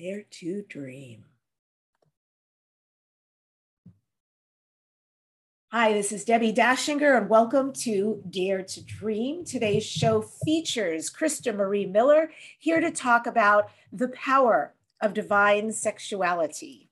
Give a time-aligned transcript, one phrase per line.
[0.00, 1.26] Dare to Dream.
[5.72, 9.44] Hi, this is Debbie Dachinger, and welcome to Dare to Dream.
[9.44, 14.72] Today's show features Krista Marie Miller here to talk about the power
[15.02, 16.88] of divine sexuality.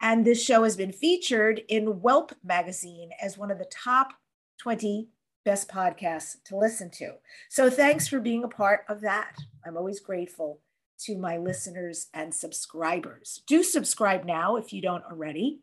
[0.00, 4.12] And this show has been featured in Whelp magazine as one of the top
[4.58, 5.06] 20
[5.44, 7.12] best podcasts to listen to.
[7.48, 9.36] So thanks for being a part of that.
[9.64, 10.58] I'm always grateful
[11.04, 13.42] to my listeners and subscribers.
[13.46, 15.60] Do subscribe now if you don't already.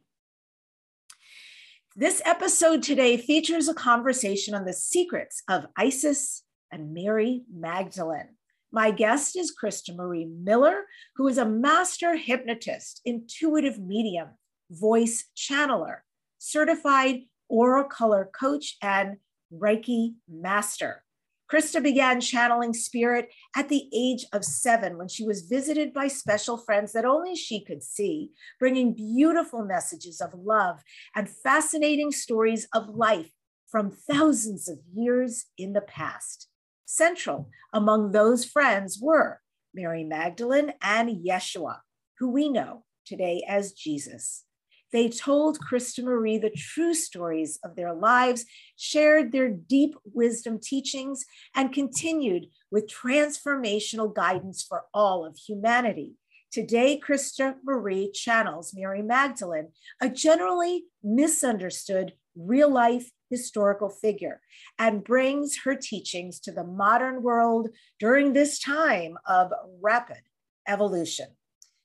[1.96, 8.36] This episode today features a conversation on the secrets of Isis and Mary Magdalene.
[8.72, 10.84] My guest is Krista Marie Miller,
[11.16, 14.30] who is a master hypnotist, intuitive medium,
[14.70, 16.00] voice channeler,
[16.38, 19.18] certified aura color coach, and
[19.52, 21.04] Reiki master.
[21.52, 26.58] Krista began channeling spirit at the age of seven when she was visited by special
[26.58, 30.84] friends that only she could see, bringing beautiful messages of love
[31.16, 33.32] and fascinating stories of life
[33.68, 36.48] from thousands of years in the past.
[36.86, 39.42] Central among those friends were
[39.74, 41.80] Mary Magdalene and Yeshua,
[42.20, 44.44] who we know today as Jesus.
[44.92, 48.46] They told Krista Marie the true stories of their lives,
[48.76, 56.14] shared their deep wisdom teachings, and continued with transformational guidance for all of humanity.
[56.52, 59.68] Today, Krista Marie channels Mary Magdalene,
[60.02, 64.42] a generally misunderstood real life historical figure,
[64.80, 69.52] and brings her teachings to the modern world during this time of
[69.82, 70.22] rapid
[70.68, 71.28] evolution.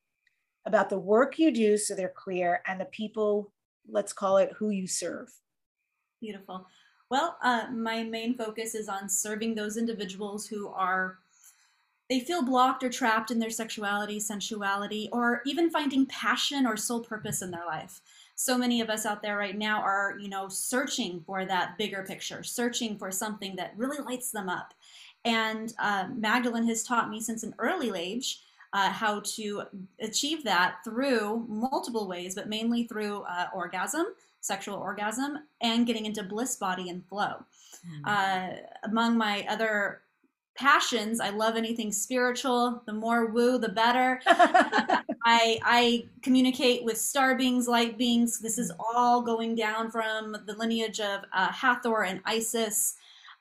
[0.65, 3.51] about the work you do so they're clear and the people,
[3.89, 5.29] let's call it who you serve.
[6.21, 6.67] Beautiful.
[7.09, 11.19] Well, uh, my main focus is on serving those individuals who are
[12.09, 17.01] they feel blocked or trapped in their sexuality, sensuality, or even finding passion or soul
[17.01, 18.01] purpose in their life.
[18.33, 22.03] So many of us out there right now are, you know, searching for that bigger
[22.03, 24.73] picture, searching for something that really lights them up.
[25.23, 28.41] And uh, Magdalene has taught me since an early age
[28.73, 29.63] uh, how to
[29.99, 34.05] achieve that through multiple ways, but mainly through uh, orgasm,
[34.41, 37.43] sexual orgasm, and getting into bliss body and flow.
[38.03, 38.89] Mm-hmm.
[38.91, 40.01] among my other
[40.59, 41.21] passions.
[41.21, 42.83] I love anything spiritual.
[42.85, 44.19] The more woo, the better.
[44.27, 48.39] I I communicate with star beings, light beings.
[48.39, 52.95] This is all going down from the lineage of uh, Hathor and Isis.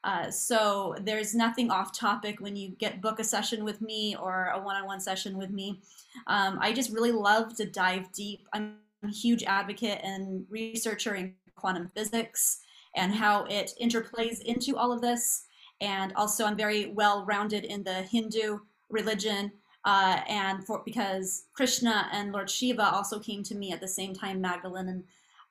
[0.04, 4.52] Uh, so there's nothing off topic when you get book a session with me or
[4.54, 5.80] a one-on-one session with me.
[6.28, 8.46] Um, I just really love to dive deep.
[8.52, 12.60] I'm a huge advocate and researcher in quantum physics
[12.94, 15.47] and how it interplays into all of this
[15.80, 18.58] and also I'm very well rounded in the Hindu
[18.90, 19.52] religion.
[19.84, 24.12] Uh, and for because Krishna and Lord Shiva also came to me at the same
[24.12, 25.04] time Magdalene and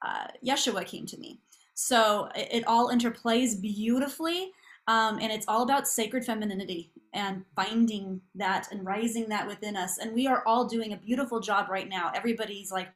[0.06, 1.40] uh, Yeshua came to me.
[1.74, 4.52] So it, it all interplays beautifully.
[4.88, 9.98] Um, and it's all about sacred femininity and finding that and rising that within us.
[9.98, 12.12] And we are all doing a beautiful job right now.
[12.16, 12.90] Everybody's like,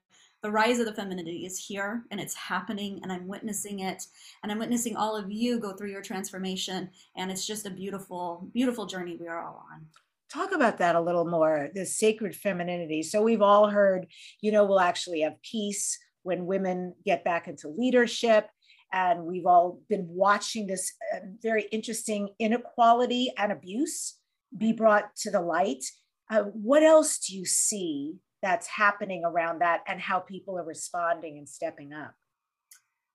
[0.44, 4.04] the rise of the femininity is here and it's happening, and I'm witnessing it.
[4.44, 6.90] And I'm witnessing all of you go through your transformation.
[7.16, 9.86] And it's just a beautiful, beautiful journey we are all on
[10.32, 14.08] talk about that a little more the sacred femininity so we've all heard
[14.40, 18.48] you know we'll actually have peace when women get back into leadership
[18.94, 24.18] and we've all been watching this uh, very interesting inequality and abuse
[24.58, 25.84] be brought to the light.
[26.30, 31.38] Uh, what else do you see that's happening around that and how people are responding
[31.38, 32.14] and stepping up?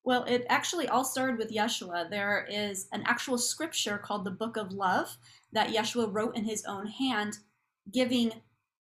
[0.05, 2.09] Well, it actually all started with Yeshua.
[2.09, 5.17] There is an actual scripture called the Book of Love
[5.53, 7.39] that Yeshua wrote in his own hand,
[7.93, 8.33] giving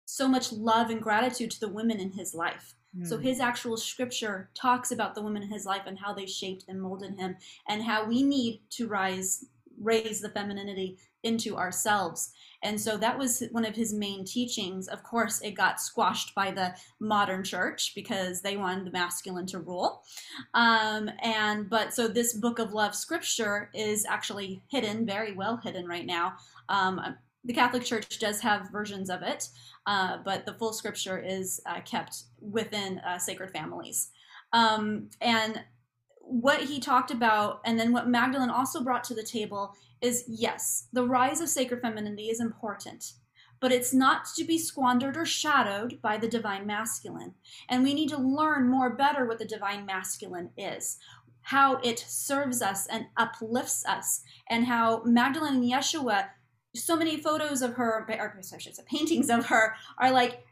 [0.04, 2.74] so much love and gratitude to the women in his life.
[3.04, 3.24] So hmm.
[3.24, 6.80] his actual scripture talks about the women in his life and how they shaped and
[6.80, 7.36] molded him
[7.68, 9.46] and how we need to rise
[9.78, 12.32] raise the femininity into ourselves.
[12.62, 14.88] And so that was one of his main teachings.
[14.88, 19.58] Of course, it got squashed by the modern church because they wanted the masculine to
[19.60, 20.02] rule.
[20.54, 25.86] Um, and but so this book of love scripture is actually hidden, very well hidden
[25.86, 26.34] right now.
[26.68, 29.48] Um, the Catholic Church does have versions of it,
[29.86, 34.10] uh, but the full scripture is uh, kept within uh, sacred families.
[34.52, 35.62] Um, and
[36.22, 40.88] what he talked about, and then what Magdalene also brought to the table, is yes,
[40.92, 43.12] the rise of sacred femininity is important,
[43.60, 47.34] but it's not to be squandered or shadowed by the divine masculine.
[47.68, 50.98] And we need to learn more better what the divine masculine is
[51.46, 56.26] how it serves us and uplifts us, and how Magdalene and Yeshua
[56.74, 60.44] so many photos of her, or I should say, paintings of her are like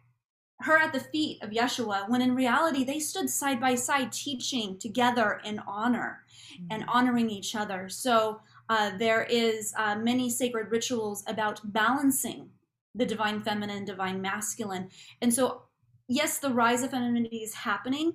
[0.60, 4.78] her at the feet of Yeshua, when in reality they stood side by side teaching
[4.78, 6.24] together in honor
[6.54, 6.66] mm-hmm.
[6.70, 7.88] and honoring each other.
[7.88, 12.48] So uh, there is uh, many sacred rituals about balancing
[12.94, 14.88] the divine feminine, divine masculine,
[15.20, 15.62] and so
[16.08, 18.12] yes, the rise of femininity is happening,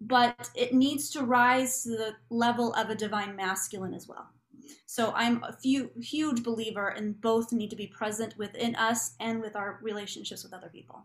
[0.00, 4.28] but it needs to rise to the level of a divine masculine as well.
[4.86, 9.40] So I'm a few, huge believer in both need to be present within us and
[9.40, 11.04] with our relationships with other people.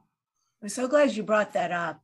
[0.62, 2.02] I'm so glad you brought that up.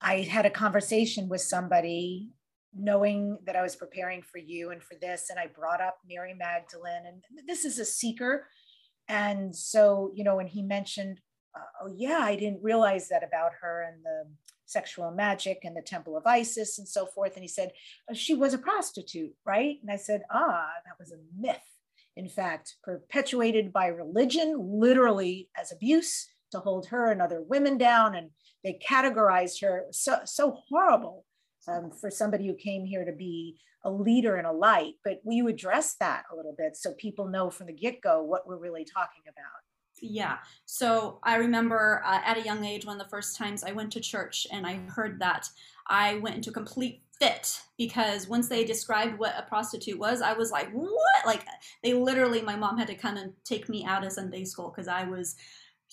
[0.00, 2.30] I had a conversation with somebody
[2.76, 6.34] knowing that I was preparing for you and for this, and I brought up Mary
[6.34, 8.46] Magdalene, and this is a seeker.
[9.08, 11.20] And so, you know, when he mentioned,
[11.54, 14.24] uh, oh, yeah, I didn't realize that about her and the
[14.66, 17.34] sexual magic and the temple of Isis and so forth.
[17.34, 17.70] And he said,
[18.10, 19.76] uh, she was a prostitute, right?
[19.82, 21.58] And I said, ah, that was a myth.
[22.16, 28.14] In fact, perpetuated by religion, literally as abuse to hold her and other women down.
[28.14, 28.30] And
[28.62, 31.24] they categorized her so, so horrible
[31.68, 34.94] um, for somebody who came here to be a leader and a light.
[35.04, 38.22] But will you address that a little bit so people know from the get go
[38.22, 39.62] what we're really talking about?
[40.00, 40.38] Yeah.
[40.66, 43.92] So I remember uh, at a young age, one of the first times I went
[43.92, 45.48] to church and I heard that,
[45.88, 50.50] I went into complete fit because once they described what a prostitute was, I was
[50.50, 51.26] like, what?
[51.26, 51.46] Like,
[51.82, 54.88] they literally, my mom had to come and take me out of Sunday school because
[54.88, 55.36] I was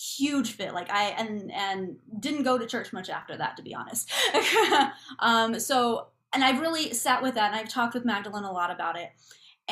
[0.02, 3.76] huge fit like i and and didn't go to church much after that to be
[3.76, 4.10] honest
[5.20, 8.72] um so and i've really sat with that and i've talked with magdalene a lot
[8.72, 9.12] about it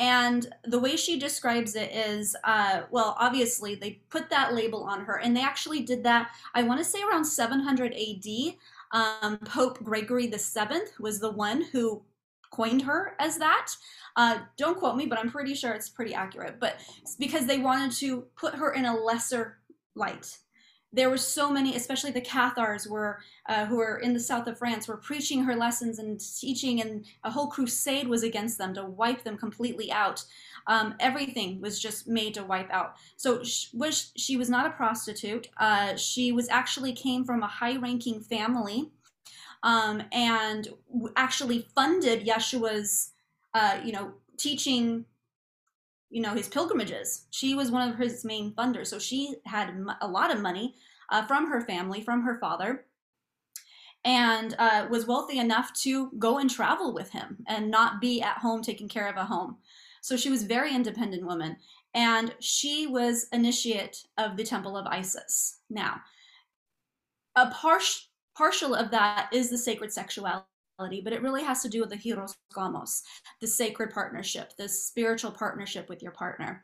[0.00, 5.04] and the way she describes it is, uh, well, obviously they put that label on
[5.04, 6.30] her, and they actually did that.
[6.54, 8.54] I want to say around 700 AD.
[8.92, 12.02] Um, Pope Gregory the Seventh was the one who
[12.50, 13.72] coined her as that.
[14.16, 16.58] Uh, don't quote me, but I'm pretty sure it's pretty accurate.
[16.58, 16.80] But
[17.18, 19.58] because they wanted to put her in a lesser
[19.94, 20.38] light
[20.92, 24.58] there were so many, especially the Cathars, were uh, who were in the south of
[24.58, 28.84] France, were preaching her lessons and teaching, and a whole crusade was against them to
[28.84, 30.24] wipe them completely out.
[30.66, 32.96] Um, everything was just made to wipe out.
[33.16, 35.48] So she was, she was not a prostitute.
[35.56, 38.90] Uh, she was actually came from a high-ranking family,
[39.62, 40.68] um, and
[41.16, 43.12] actually funded Yeshua's,
[43.54, 45.04] uh, you know, teaching
[46.10, 47.26] you know his pilgrimages.
[47.30, 50.74] She was one of his main funders so she had a lot of money
[51.10, 52.84] uh, from her family from her father
[54.04, 58.38] and uh, was wealthy enough to go and travel with him and not be at
[58.38, 59.56] home taking care of a home.
[60.00, 61.56] So she was very independent woman
[61.92, 65.58] and she was initiate of the temple of isis.
[65.68, 66.00] Now
[67.36, 68.02] a partial
[68.36, 70.46] partial of that is the sacred sexuality
[71.02, 73.02] but it really has to do with the hieros gamos,
[73.40, 76.62] the sacred partnership, the spiritual partnership with your partner.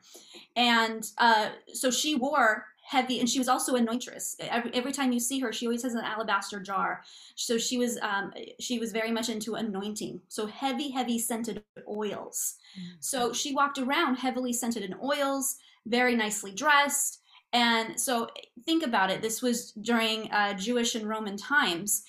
[0.55, 4.35] And uh, so she wore heavy, and she was also a anointress.
[4.39, 7.03] Every, every time you see her, she always has an alabaster jar.
[7.35, 10.21] So she was um, she was very much into anointing.
[10.29, 12.55] So heavy, heavy scented oils.
[12.79, 12.95] Mm-hmm.
[12.99, 17.21] So she walked around heavily scented in oils, very nicely dressed.
[17.53, 18.29] And so
[18.65, 19.21] think about it.
[19.21, 22.03] This was during uh, Jewish and Roman times.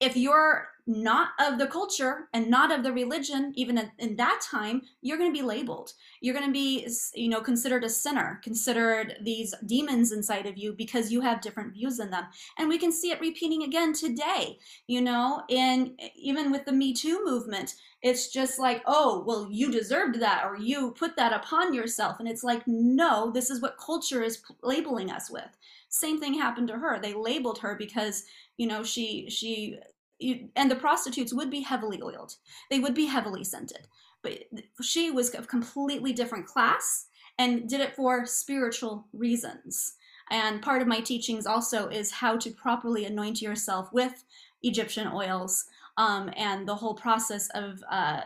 [0.00, 4.82] If you're not of the culture and not of the religion even in that time
[5.02, 5.92] you're going to be labeled.
[6.20, 10.72] You're going to be you know considered a sinner considered these demons inside of you
[10.72, 12.24] because you have different views in them.
[12.58, 16.94] And we can see it repeating again today you know in even with the me
[16.94, 21.74] too movement it's just like oh well you deserved that or you put that upon
[21.74, 22.20] yourself.
[22.20, 25.56] And it's like no this is what culture is labeling us with.
[25.88, 27.00] Same thing happened to her.
[27.00, 28.24] They labeled her because
[28.56, 29.78] you know she she
[30.18, 32.36] you, and the prostitutes would be heavily oiled.
[32.70, 33.88] They would be heavily scented.
[34.22, 34.44] But
[34.82, 37.06] she was of completely different class
[37.38, 39.94] and did it for spiritual reasons.
[40.30, 44.24] And part of my teachings also is how to properly anoint yourself with
[44.62, 48.22] Egyptian oils um, and the whole process of uh,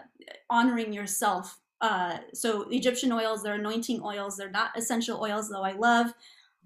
[0.48, 1.58] honoring yourself.
[1.80, 4.36] Uh, so Egyptian oils, they're anointing oils.
[4.36, 6.12] They're not essential oils, though I love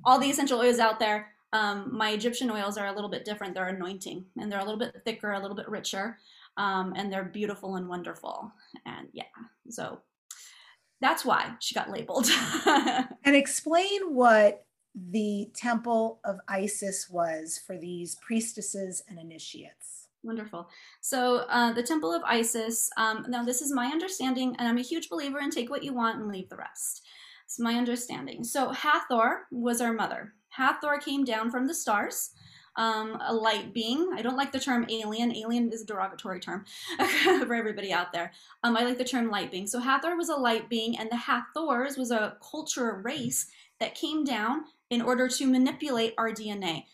[0.05, 1.34] all the essential oils out there.
[1.55, 3.55] Um, my Egyptian oils are a little bit different.
[3.55, 6.19] They're anointing and they're a little bit thicker, a little bit richer,
[6.57, 8.53] um, and they're beautiful and wonderful.
[8.85, 9.23] And yeah,
[9.71, 10.01] so
[11.01, 12.29] that's why she got labeled.
[12.67, 20.09] and explain what the temple of Isis was for these priestesses and initiates.
[20.25, 20.69] Wonderful.
[21.03, 24.83] So, uh, the temple of Isis, um, now this is my understanding, and I'm a
[24.83, 27.03] huge believer in take what you want and leave the rest.
[27.45, 28.43] It's my understanding.
[28.43, 30.33] So, Hathor was our mother.
[30.57, 32.31] Hathor came down from the stars,
[32.77, 34.11] um, a light being.
[34.15, 35.35] I don't like the term alien.
[35.35, 36.65] Alien is a derogatory term
[36.99, 38.33] for everybody out there.
[38.63, 39.67] Um, I like the term light being.
[39.67, 43.47] So Hathor was a light being, and the Hathors was a culture race
[43.81, 46.85] that came down in order to manipulate our DNA.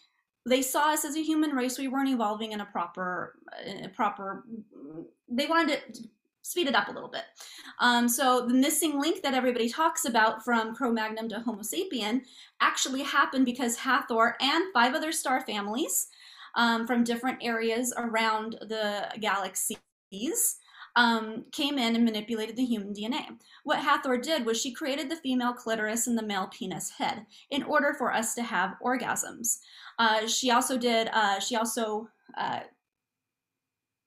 [0.47, 1.79] They saw us as a human race.
[1.79, 3.35] We weren't evolving in a proper,
[3.85, 4.45] a proper.
[5.29, 6.03] They wanted to
[6.43, 7.25] speed it up a little bit.
[7.81, 12.23] Um, so the missing link that everybody talks about from Cro-Magnon to Homo sapien
[12.61, 16.09] actually happened because Hathor and five other star families
[16.57, 20.57] um, from different areas around the galaxies
[20.97, 23.25] um, came in and manipulated the human DNA.
[23.65, 27.63] What Hathor did was she created the female clitoris and the male penis head in
[27.63, 29.59] order for us to have orgasms.
[29.99, 32.61] Uh, she also did, uh, she also uh,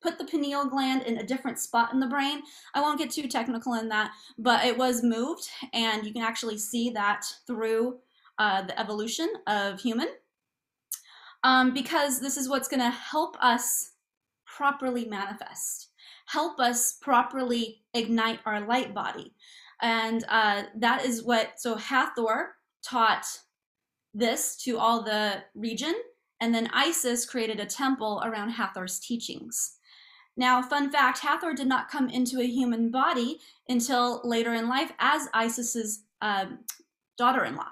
[0.03, 2.41] put the pineal gland in a different spot in the brain.
[2.75, 6.57] I won't get too technical in that, but it was moved, and you can actually
[6.57, 8.00] see that through
[8.38, 10.10] uh, the evolution of human.
[11.45, 13.91] Um, because this is what's going to help us
[14.45, 15.89] properly manifest,
[16.27, 19.33] help us properly ignite our light body.
[19.81, 23.25] And uh, that is what, so Hathor taught
[24.13, 25.95] this to all the region,
[26.39, 29.77] and then Isis created a temple around Hathor's teachings.
[30.35, 34.91] Now, fun fact Hathor did not come into a human body until later in life
[34.99, 36.59] as Isis's um,
[37.17, 37.67] daughter in law.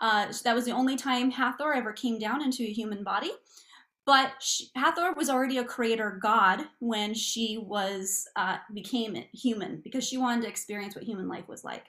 [0.00, 3.30] Uh, that was the only time Hathor ever came down into a human body.
[4.04, 10.06] But she, Hathor was already a creator god when she was uh, became human because
[10.06, 11.86] she wanted to experience what human life was like.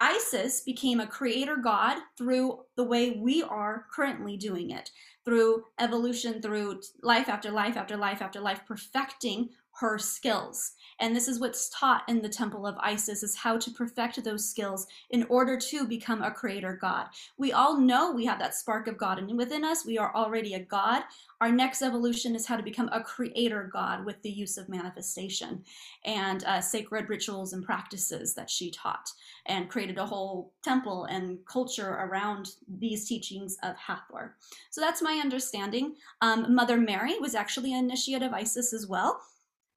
[0.00, 4.90] Isis became a creator god through the way we are currently doing it,
[5.24, 9.50] through evolution, through life after life after life after life, perfecting
[9.80, 10.72] her skills.
[11.00, 14.48] And this is what's taught in the temple of Isis is how to perfect those
[14.48, 17.06] skills in order to become a creator god.
[17.36, 19.86] We all know we have that spark of God and within us.
[19.86, 21.04] We are already a god.
[21.40, 25.62] Our next evolution is how to become a creator god with the use of manifestation
[26.04, 29.08] and uh, sacred rituals and practices that she taught
[29.46, 34.34] and created a whole temple and culture around these teachings of Hathor.
[34.70, 35.94] So that's my understanding.
[36.20, 39.20] Um, Mother Mary was actually an initiate of Isis as well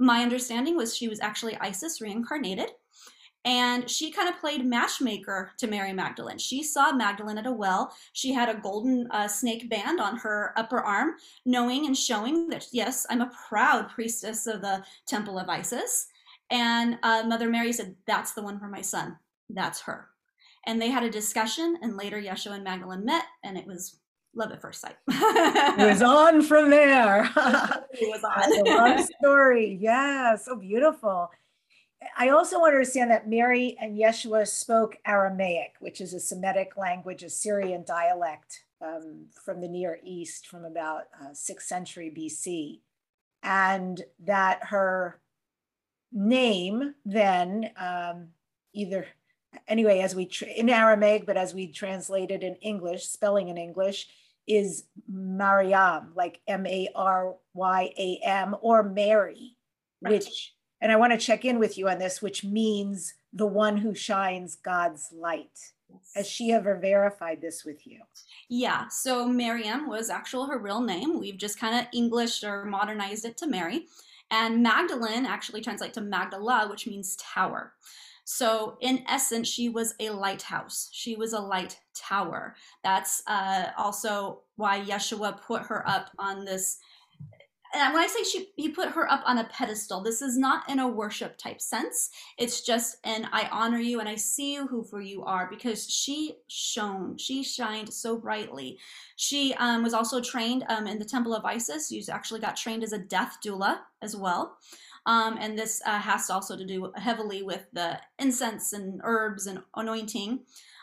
[0.02, 2.72] my understanding was she was actually Isis reincarnated.
[3.44, 6.38] And she kind of played matchmaker to Mary Magdalene.
[6.38, 7.96] She saw Magdalene at a well.
[8.14, 11.16] She had a golden uh, snake band on her upper arm,
[11.46, 16.08] knowing and showing that, yes, I'm a proud priestess of the Temple of Isis.
[16.52, 19.18] And uh, Mother Mary said, That's the one for my son.
[19.50, 20.10] That's her.
[20.68, 24.01] And they had a discussion, and later Yeshua and Magdalene met, and it was
[24.34, 24.96] love at first sight.
[25.08, 27.24] it was on from there.
[27.92, 28.66] it was on.
[28.66, 29.78] love story.
[29.82, 31.32] Yeah, so beautiful.
[32.18, 36.76] I also want to understand that Mary and Yeshua spoke Aramaic, which is a Semitic
[36.76, 42.80] language, a Syrian dialect um, from the Near East from about uh, 6th century BC.
[43.44, 45.20] and that her
[46.12, 48.30] name then um,
[48.74, 49.06] either
[49.68, 54.08] anyway as we in aramaic but as we translated in english spelling in english
[54.48, 57.36] is mariam like m-a-r-y-a-m
[58.62, 59.56] or mary
[60.00, 63.78] which and i want to check in with you on this which means the one
[63.78, 65.74] who shines god's light
[66.16, 68.00] has she ever verified this with you?
[68.50, 71.20] Yeah, so Miriam was actual her real name.
[71.20, 73.88] We've just kind of Englished or modernized it to Mary.
[74.30, 77.74] And Magdalene actually translates to Magdala, which means tower.
[78.34, 80.88] So, in essence, she was a lighthouse.
[80.94, 82.56] She was a light tower.
[82.82, 86.78] That's uh, also why Yeshua put her up on this
[87.74, 90.70] and when I say she, he put her up on a pedestal, this is not
[90.70, 92.10] in a worship type sense.
[92.38, 95.90] It's just an I honor you and I see you who for you are because
[95.90, 98.78] she shone, she shined so brightly.
[99.16, 101.88] She um, was also trained um, in the Temple of Isis.
[101.88, 104.58] She actually got trained as a death doula as well.
[105.06, 109.64] Um, and this uh, has also to do heavily with the incense and herbs and
[109.76, 110.42] anointing.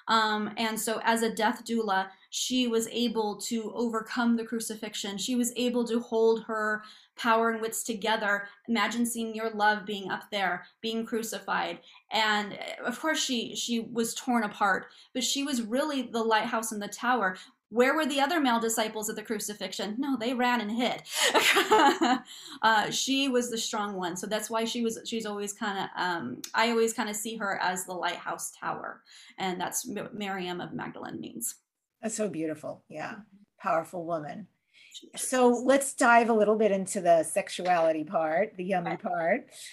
[0.09, 5.19] Um, and so, as a death doula, she was able to overcome the crucifixion.
[5.19, 6.83] She was able to hold her
[7.17, 8.49] power and wits together.
[8.69, 11.81] Imagine seeing your love being up there, being crucified.
[12.11, 16.73] And eh, of course, she she was torn apart, but she was really the lighthouse
[16.73, 17.37] in the tower.
[17.71, 19.97] Where were the other male disciples at the crucifixion?
[19.99, 21.03] No, they ran and hid.
[22.63, 24.99] uh, she was the strong one, so that's why she was.
[25.05, 25.89] She's always kind of.
[25.97, 29.03] Um, I always kind of see her as the lighthouse tower,
[29.39, 31.57] and that's what Miriam of Magdalene means.
[32.01, 32.85] That's so beautiful.
[32.89, 33.17] Yeah,
[33.61, 34.47] powerful woman.
[35.15, 39.47] So let's dive a little bit into the sexuality part, the yummy part.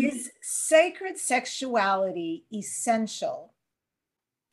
[0.00, 3.52] Is sacred sexuality essential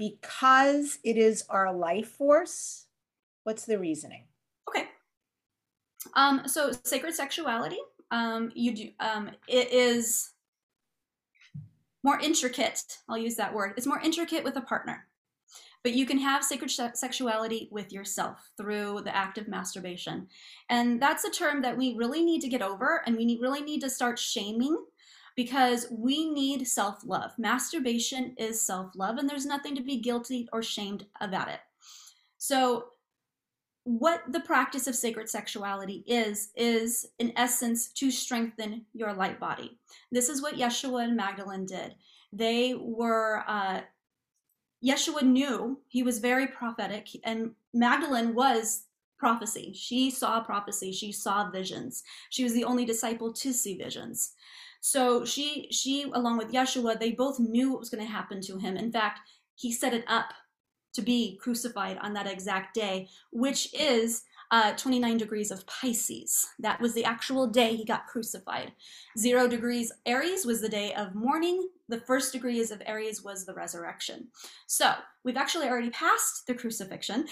[0.03, 2.87] because it is our life force?
[3.43, 4.25] What's the reasoning?
[4.67, 4.87] Okay.
[6.15, 7.79] Um, so sacred sexuality,
[8.11, 10.31] um, you do um, it is
[12.03, 12.97] more intricate.
[13.07, 13.73] I'll use that word.
[13.77, 15.07] It's more intricate with a partner.
[15.83, 20.27] But you can have sacred sexuality with yourself through the act of masturbation.
[20.69, 23.81] And that's a term that we really need to get over and we really need
[23.81, 24.77] to start shaming
[25.35, 27.31] because we need self love.
[27.37, 31.59] Masturbation is self love, and there's nothing to be guilty or shamed about it.
[32.37, 32.85] So,
[33.85, 39.77] what the practice of sacred sexuality is, is in essence to strengthen your light body.
[40.11, 41.95] This is what Yeshua and Magdalene did.
[42.31, 43.81] They were, uh,
[44.83, 48.85] Yeshua knew he was very prophetic, and Magdalene was
[49.17, 49.73] prophecy.
[49.73, 52.03] She saw prophecy, she saw visions.
[52.29, 54.33] She was the only disciple to see visions.
[54.85, 58.57] So she she along with Yeshua, they both knew what was going to happen to
[58.57, 58.75] him.
[58.75, 59.21] In fact,
[59.55, 60.33] he set it up
[60.91, 66.45] to be crucified on that exact day, which is uh, 29 degrees of Pisces.
[66.59, 68.73] That was the actual day he got crucified.
[69.17, 71.69] Zero degrees Aries was the day of mourning.
[71.87, 74.27] The first degrees of Aries was the resurrection.
[74.67, 74.91] So
[75.23, 77.25] we've actually already passed the crucifixion,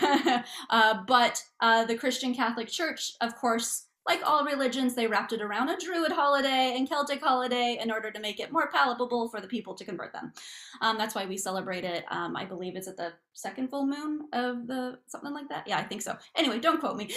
[0.70, 5.42] uh, but uh, the Christian Catholic Church, of course, like all religions, they wrapped it
[5.42, 9.40] around a Druid holiday and Celtic holiday in order to make it more palatable for
[9.40, 10.32] the people to convert them.
[10.80, 12.04] Um, that's why we celebrate it.
[12.10, 15.66] Um, I believe it's at the second full moon of the something like that.
[15.66, 16.16] Yeah, I think so.
[16.36, 17.12] Anyway, don't quote me.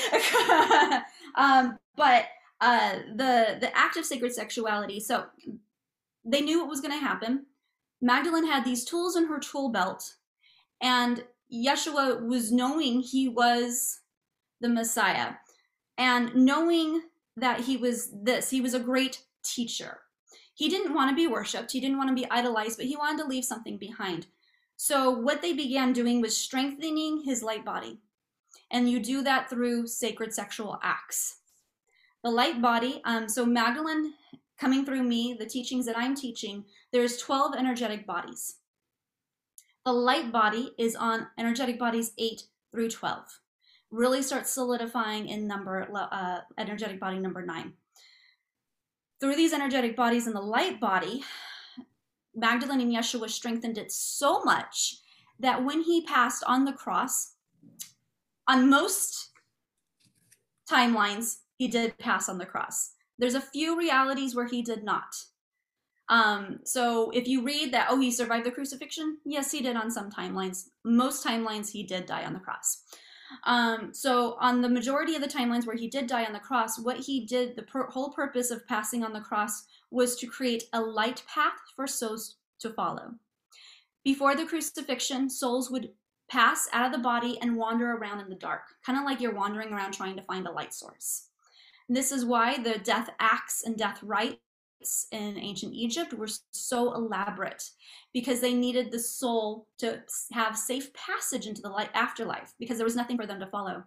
[1.36, 2.26] um, but
[2.60, 5.00] uh, the the act of sacred sexuality.
[5.00, 5.26] So
[6.26, 7.46] they knew what was going to happen.
[8.02, 10.16] Magdalene had these tools in her tool belt,
[10.82, 11.24] and
[11.54, 14.00] Yeshua was knowing he was
[14.60, 15.34] the Messiah
[16.00, 17.04] and knowing
[17.36, 20.00] that he was this, he was a great teacher.
[20.54, 23.22] He didn't want to be worshiped, he didn't want to be idolized, but he wanted
[23.22, 24.28] to leave something behind.
[24.78, 28.00] So, what they began doing was strengthening his light body.
[28.72, 31.40] And you do that through sacred sexual acts.
[32.24, 34.14] The light body, um, so Magdalene
[34.58, 38.56] coming through me, the teachings that I'm teaching, there's 12 energetic bodies.
[39.86, 43.40] The light body is on energetic bodies 8 through 12
[43.92, 47.74] really starts solidifying in number uh, energetic body number nine.
[49.20, 51.24] Through these energetic bodies in the light body,
[52.36, 54.98] Magdalene and Yeshua strengthened it so much
[55.40, 57.34] that when he passed on the cross,
[58.48, 59.32] on most
[60.70, 62.94] timelines, he did pass on the cross.
[63.18, 65.16] There's a few realities where he did not.
[66.08, 69.92] Um, so if you read that, oh, he survived the crucifixion, yes, he did on
[69.92, 70.70] some timelines.
[70.84, 72.84] Most timelines, he did die on the cross.
[73.46, 76.80] Um, so, on the majority of the timelines where he did die on the cross,
[76.80, 80.64] what he did, the per- whole purpose of passing on the cross was to create
[80.74, 83.14] a light path for souls to follow.
[84.04, 85.92] Before the crucifixion, souls would
[86.30, 89.34] pass out of the body and wander around in the dark, kind of like you're
[89.34, 91.28] wandering around trying to find a light source.
[91.88, 94.38] This is why the death acts and death rites
[95.12, 97.70] in ancient Egypt were so elaborate
[98.14, 102.86] because they needed the soul to have safe passage into the light afterlife because there
[102.86, 103.84] was nothing for them to follow.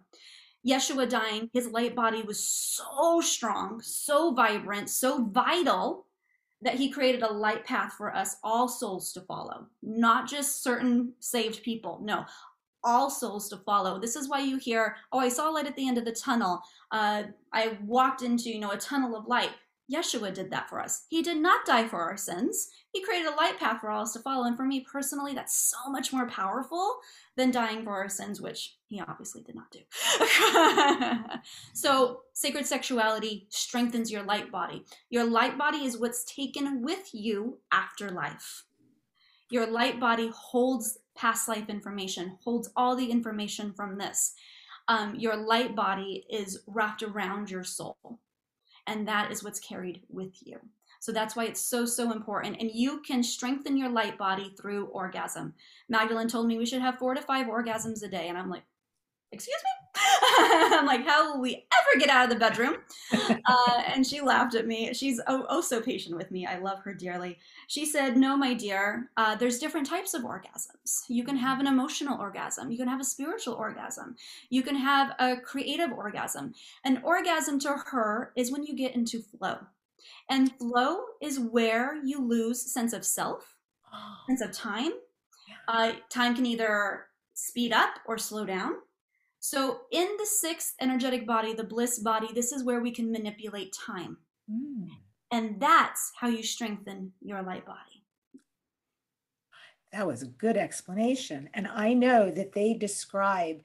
[0.65, 6.05] Yeshua dying, his light body was so strong, so vibrant, so vital
[6.61, 11.13] that he created a light path for us all souls to follow, not just certain
[11.19, 11.99] saved people.
[12.01, 12.25] No,
[12.83, 13.99] all souls to follow.
[13.99, 16.61] This is why you hear, "Oh, I saw light at the end of the tunnel.
[16.91, 19.51] Uh, I walked into, you know, a tunnel of light."
[19.91, 21.05] Yeshua did that for us.
[21.09, 22.69] He did not die for our sins.
[22.91, 24.45] He created a light path for all us to follow.
[24.45, 26.97] And for me personally, that's so much more powerful
[27.35, 29.79] than dying for our sins, which he obviously did not do.
[31.73, 34.85] so, sacred sexuality strengthens your light body.
[35.09, 38.63] Your light body is what's taken with you after life.
[39.49, 44.33] Your light body holds past life information, holds all the information from this.
[44.87, 48.19] Um, your light body is wrapped around your soul,
[48.87, 50.59] and that is what's carried with you.
[50.99, 52.61] So that's why it's so, so important.
[52.61, 55.53] And you can strengthen your light body through orgasm.
[55.89, 58.29] Magdalene told me we should have four to five orgasms a day.
[58.29, 58.63] And I'm like,
[59.33, 59.83] excuse me?
[60.39, 62.77] I'm like, how will we ever get out of the bedroom?
[63.45, 64.93] Uh, and she laughed at me.
[64.93, 66.45] She's oh, oh, so patient with me.
[66.45, 67.37] I love her dearly.
[67.67, 71.01] She said, no, my dear, uh, there's different types of orgasms.
[71.09, 72.71] You can have an emotional orgasm.
[72.71, 74.15] You can have a spiritual orgasm.
[74.49, 76.53] You can have a creative orgasm.
[76.85, 79.57] An orgasm to her is when you get into flow.
[80.29, 83.55] And flow is where you lose sense of self,
[84.27, 84.91] sense of time.
[85.67, 88.73] Uh, time can either speed up or slow down.
[89.45, 93.73] So, in the sixth energetic body, the bliss body, this is where we can manipulate
[93.73, 94.15] time.
[94.49, 94.87] Mm.
[95.31, 98.05] And that's how you strengthen your light body.
[99.91, 101.49] That was a good explanation.
[101.53, 103.57] And I know that they describe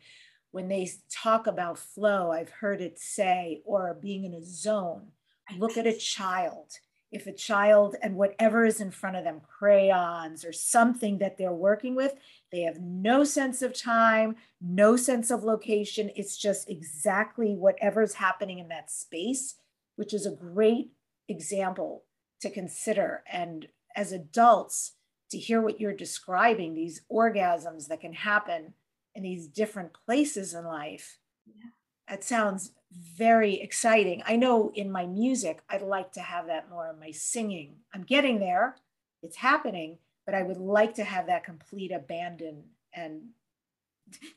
[0.50, 5.12] when they talk about flow, I've heard it say, or being in a zone,
[5.58, 6.72] look at a child.
[7.10, 11.52] If a child and whatever is in front of them, crayons or something that they're
[11.52, 12.14] working with,
[12.52, 16.10] they have no sense of time, no sense of location.
[16.14, 19.54] It's just exactly whatever's happening in that space,
[19.96, 20.90] which is a great
[21.28, 22.04] example
[22.40, 23.22] to consider.
[23.30, 24.92] And as adults,
[25.30, 28.74] to hear what you're describing, these orgasms that can happen
[29.14, 31.70] in these different places in life, yeah.
[32.08, 34.22] that sounds very exciting.
[34.26, 37.76] I know in my music, I'd like to have that more in my singing.
[37.94, 38.76] I'm getting there,
[39.22, 43.20] it's happening, but I would like to have that complete abandon and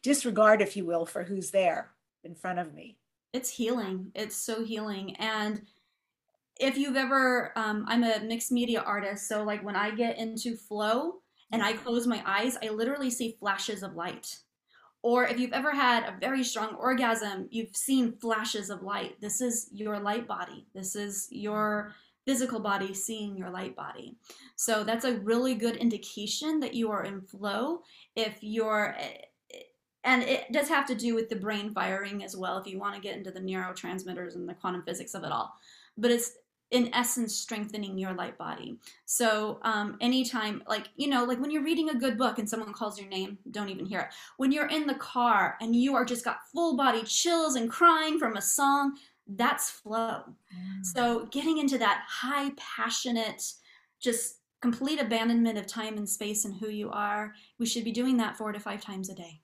[0.01, 1.91] disregard, if you will, for who's there
[2.23, 2.97] in front of me.
[3.33, 4.11] It's healing.
[4.13, 5.15] It's so healing.
[5.15, 5.61] And
[6.59, 9.27] if you've ever, um, I'm a mixed media artist.
[9.27, 11.15] So, like, when I get into flow
[11.51, 14.37] and I close my eyes, I literally see flashes of light.
[15.03, 19.19] Or if you've ever had a very strong orgasm, you've seen flashes of light.
[19.19, 20.67] This is your light body.
[20.75, 24.15] This is your physical body seeing your light body.
[24.55, 27.81] So that's a really good indication that you are in flow.
[28.15, 28.95] If you're,
[30.03, 32.95] and it does have to do with the brain firing as well, if you want
[32.95, 35.51] to get into the neurotransmitters and the quantum physics of it all.
[35.97, 36.33] But it's
[36.71, 38.77] in essence strengthening your light body.
[39.05, 42.73] So um, anytime, like you know, like when you're reading a good book and someone
[42.73, 44.07] calls your name, don't even hear it.
[44.37, 48.17] When you're in the car and you are just got full body chills and crying
[48.17, 50.23] from a song, that's flow.
[50.25, 50.85] Mm.
[50.85, 53.43] So getting into that high passionate,
[53.99, 58.17] just complete abandonment of time and space and who you are, we should be doing
[58.17, 59.41] that four to five times a day.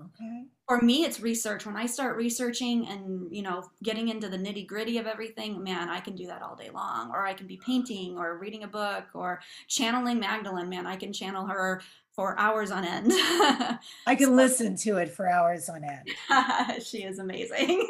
[0.00, 0.44] Okay.
[0.68, 1.66] For me, it's research.
[1.66, 5.88] When I start researching and you know getting into the nitty gritty of everything, man,
[5.88, 7.10] I can do that all day long.
[7.10, 10.68] Or I can be painting, or reading a book, or channeling Magdalene.
[10.68, 11.82] Man, I can channel her
[12.14, 13.10] for hours on end.
[13.12, 16.82] I can so, listen to it for hours on end.
[16.84, 17.86] she is amazing.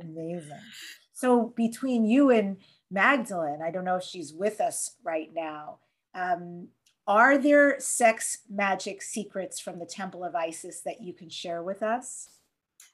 [0.00, 0.60] amazing.
[1.12, 2.56] So between you and
[2.90, 5.78] Magdalene, I don't know if she's with us right now.
[6.14, 6.68] Um,
[7.06, 11.82] are there sex magic secrets from the Temple of Isis that you can share with
[11.82, 12.28] us?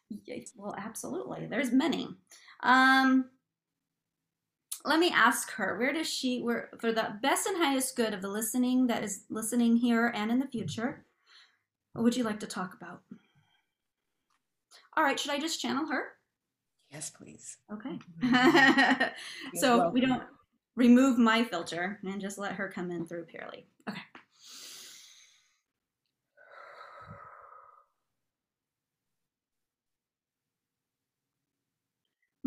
[0.09, 1.47] Yes, well, absolutely.
[1.47, 2.09] There's many.
[2.63, 3.27] Um,
[4.85, 8.23] let me ask her where does she where for the best and highest good of
[8.23, 11.05] the listening that is listening here and in the future
[11.93, 13.03] what would you like to talk about?
[14.97, 16.13] All right should i just channel her?
[16.91, 17.59] Yes please.
[17.73, 17.99] Okay.
[19.57, 20.23] So we don't
[20.77, 24.01] remove my filter and just let her come in through purely okay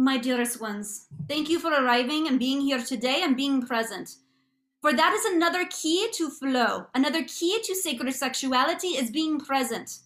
[0.01, 4.15] My dearest ones, thank you for arriving and being here today and being present.
[4.81, 6.87] For that is another key to flow.
[6.95, 9.99] Another key to sacred sexuality is being present.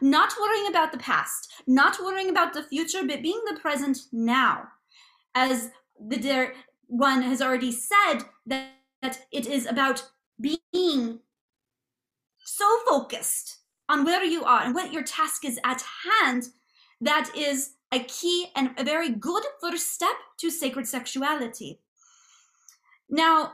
[0.00, 4.64] Not worrying about the past, not worrying about the future, but being the present now.
[5.36, 5.70] as
[6.00, 6.54] the there
[6.88, 8.72] one has already said that,
[9.02, 10.02] that it is about
[10.40, 11.20] being
[12.44, 16.48] so focused on where you are and what your task is at hand
[17.00, 21.80] that is a key and a very good first step to sacred sexuality.
[23.08, 23.52] Now,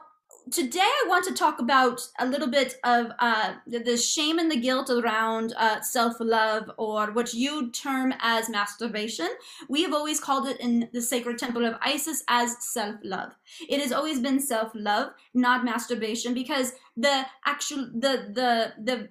[0.51, 4.51] today I want to talk about a little bit of uh, the, the, shame and
[4.51, 9.29] the guilt around uh, self love, or what you term as masturbation.
[9.69, 13.33] We have always called it in the sacred temple of Isis as self love.
[13.69, 19.09] It has always been self love, not masturbation, because the actual the the the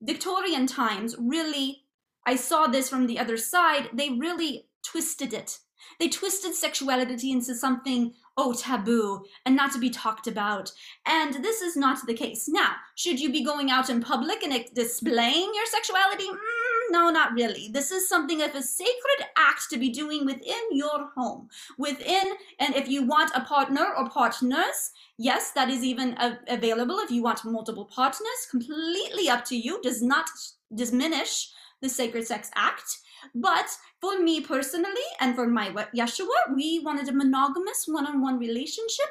[0.00, 1.81] Victorian times really.
[2.26, 3.90] I saw this from the other side.
[3.92, 5.58] They really twisted it.
[5.98, 10.72] They twisted sexuality into something oh, taboo and not to be talked about.
[11.06, 12.48] And this is not the case.
[12.48, 16.28] Now, should you be going out in public and displaying your sexuality?
[16.28, 17.68] Mm, no, not really.
[17.72, 21.48] This is something of a sacred act to be doing within your home.
[21.78, 26.16] Within, and if you want a partner or partners, yes, that is even
[26.48, 26.98] available.
[27.00, 30.26] If you want multiple partners, completely up to you, does not
[30.74, 31.50] diminish
[31.82, 32.98] the sacred sex act.
[33.34, 33.66] But
[34.00, 39.06] for me personally and for my Yeshua, we wanted a monogamous one on one relationship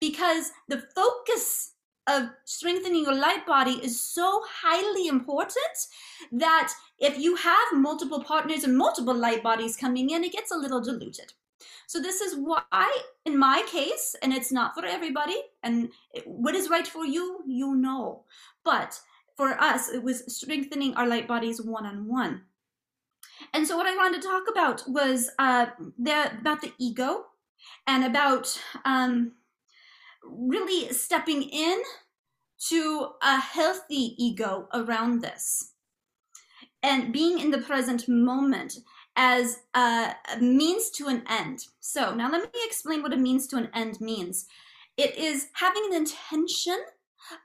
[0.00, 1.72] because the focus
[2.06, 5.76] of strengthening your light body is so highly important
[6.30, 10.56] that if you have multiple partners and multiple light bodies coming in, it gets a
[10.56, 11.32] little diluted.
[11.88, 15.88] So, this is why, in my case, and it's not for everybody, and
[16.24, 18.24] what is right for you, you know.
[18.64, 18.98] But
[19.36, 22.42] for us, it was strengthening our light bodies one on one.
[23.52, 25.66] And so what I wanted to talk about was uh,
[25.98, 27.26] the about the ego
[27.86, 29.32] and about um,
[30.24, 31.82] really stepping in
[32.68, 35.72] to a healthy ego around this
[36.82, 38.78] and being in the present moment
[39.16, 41.66] as a means to an end.
[41.80, 44.46] So now let me explain what a means to an end means.
[44.96, 46.78] It is having an intention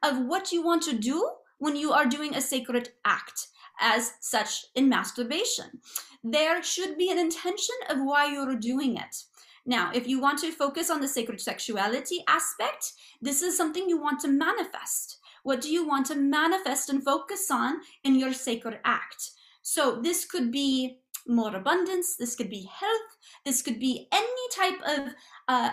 [0.03, 1.29] of what you want to do
[1.61, 3.47] when you are doing a sacred act
[3.79, 5.79] as such in masturbation.
[6.23, 9.15] There should be an intention of why you're doing it.
[9.63, 14.01] Now, if you want to focus on the sacred sexuality aspect, this is something you
[14.01, 15.19] want to manifest.
[15.43, 19.29] What do you want to manifest and focus on in your sacred act?
[19.61, 20.97] So, this could be
[21.27, 25.13] more abundance, this could be health, this could be any type of
[25.47, 25.69] uh,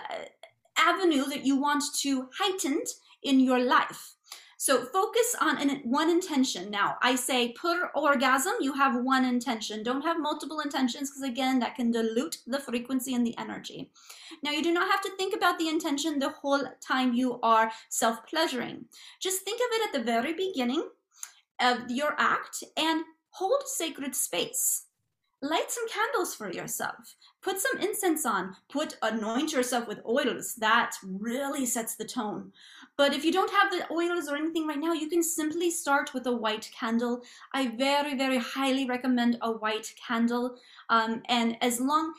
[0.77, 2.83] avenue that you want to heighten
[3.23, 4.13] in your life.
[4.59, 6.69] So focus on an, one intention.
[6.69, 9.83] Now, I say per orgasm, you have one intention.
[9.83, 13.89] Don't have multiple intentions because, again, that can dilute the frequency and the energy.
[14.43, 17.71] Now, you do not have to think about the intention the whole time you are
[17.87, 18.83] self pleasuring.
[19.21, 20.89] Just think of it at the very beginning
[21.61, 24.87] of your act and hold sacred space
[25.41, 27.15] light some candles for yourself.
[27.41, 28.55] Put some incense on.
[28.69, 30.55] Put anoint yourself with oils.
[30.55, 32.51] That really sets the tone.
[32.97, 36.13] But if you don't have the oils or anything right now you can simply start
[36.13, 37.21] with a white candle.
[37.53, 40.57] I very very highly recommend a white candle.
[40.89, 42.13] Um, and as long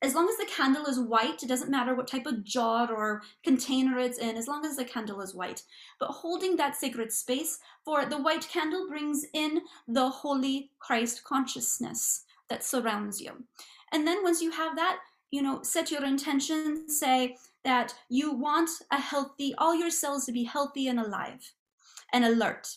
[0.00, 3.22] as long as the candle is white, it doesn't matter what type of jar or
[3.42, 5.62] container it's in, as long as the candle is white.
[5.98, 12.26] But holding that sacred space, for the white candle brings in the holy Christ consciousness
[12.48, 13.44] that surrounds you.
[13.92, 14.98] And then once you have that,
[15.30, 20.32] you know, set your intention, say that you want a healthy, all your cells to
[20.32, 21.52] be healthy and alive
[22.12, 22.68] and alert.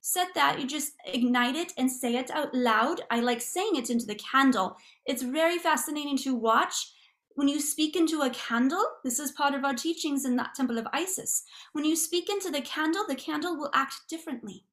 [0.00, 3.02] Set that, you just ignite it and say it out loud.
[3.10, 4.76] I like saying it into the candle.
[5.04, 6.92] It's very fascinating to watch.
[7.34, 10.78] When you speak into a candle, this is part of our teachings in that temple
[10.78, 11.44] of Isis.
[11.72, 14.64] When you speak into the candle, the candle will act differently.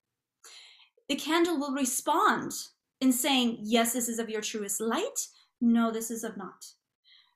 [1.10, 2.54] The candle will respond
[3.02, 5.28] in saying, yes, this is of your truest light.
[5.62, 6.66] No, this is of not.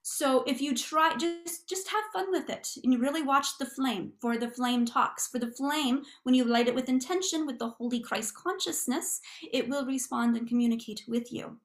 [0.03, 3.67] So if you try, just just have fun with it, and you really watch the
[3.67, 4.13] flame.
[4.19, 5.27] For the flame talks.
[5.27, 9.21] For the flame, when you light it with intention, with the Holy Christ consciousness,
[9.53, 11.57] it will respond and communicate with you.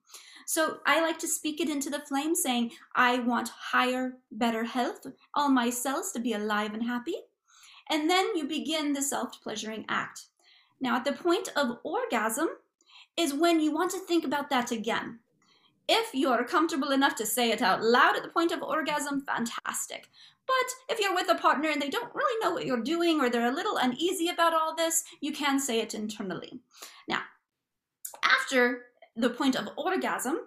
[0.47, 5.07] So I like to speak it into the flame, saying, I want higher, better health,
[5.35, 7.17] all my cells to be alive and happy.
[7.89, 10.27] And then you begin the self pleasuring act.
[10.79, 12.49] Now, at the point of orgasm,
[13.16, 15.20] is when you want to think about that again.
[15.88, 20.09] If you're comfortable enough to say it out loud at the point of orgasm, fantastic.
[20.46, 23.31] But if you're with a partner and they don't really know what you're doing or
[23.31, 26.61] they're a little uneasy about all this, you can say it internally.
[27.09, 27.22] Now,
[28.22, 30.38] after the point of orgasm,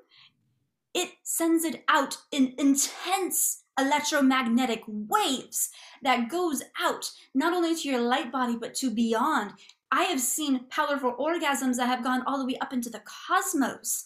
[0.93, 5.69] it sends it out in intense electromagnetic waves
[6.01, 9.53] that goes out not only to your light body but to beyond
[9.91, 14.05] I have seen powerful orgasms that have gone all the way up into the cosmos.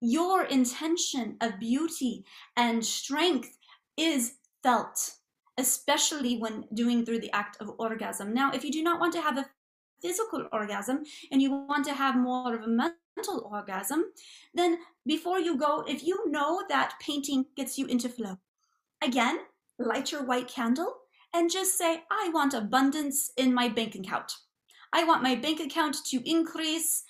[0.00, 2.24] Your intention of beauty
[2.56, 3.56] and strength
[3.96, 5.14] is felt,
[5.58, 8.32] especially when doing through the act of orgasm.
[8.32, 9.46] Now, if you do not want to have a
[10.00, 14.04] physical orgasm and you want to have more of a mental orgasm,
[14.54, 18.38] then before you go, if you know that painting gets you into flow,
[19.02, 19.38] again,
[19.78, 20.94] light your white candle
[21.34, 24.32] and just say, I want abundance in my bank account.
[24.96, 27.04] I want my bank account to increase,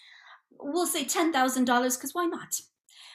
[0.58, 2.60] we'll say $10,000, because why not?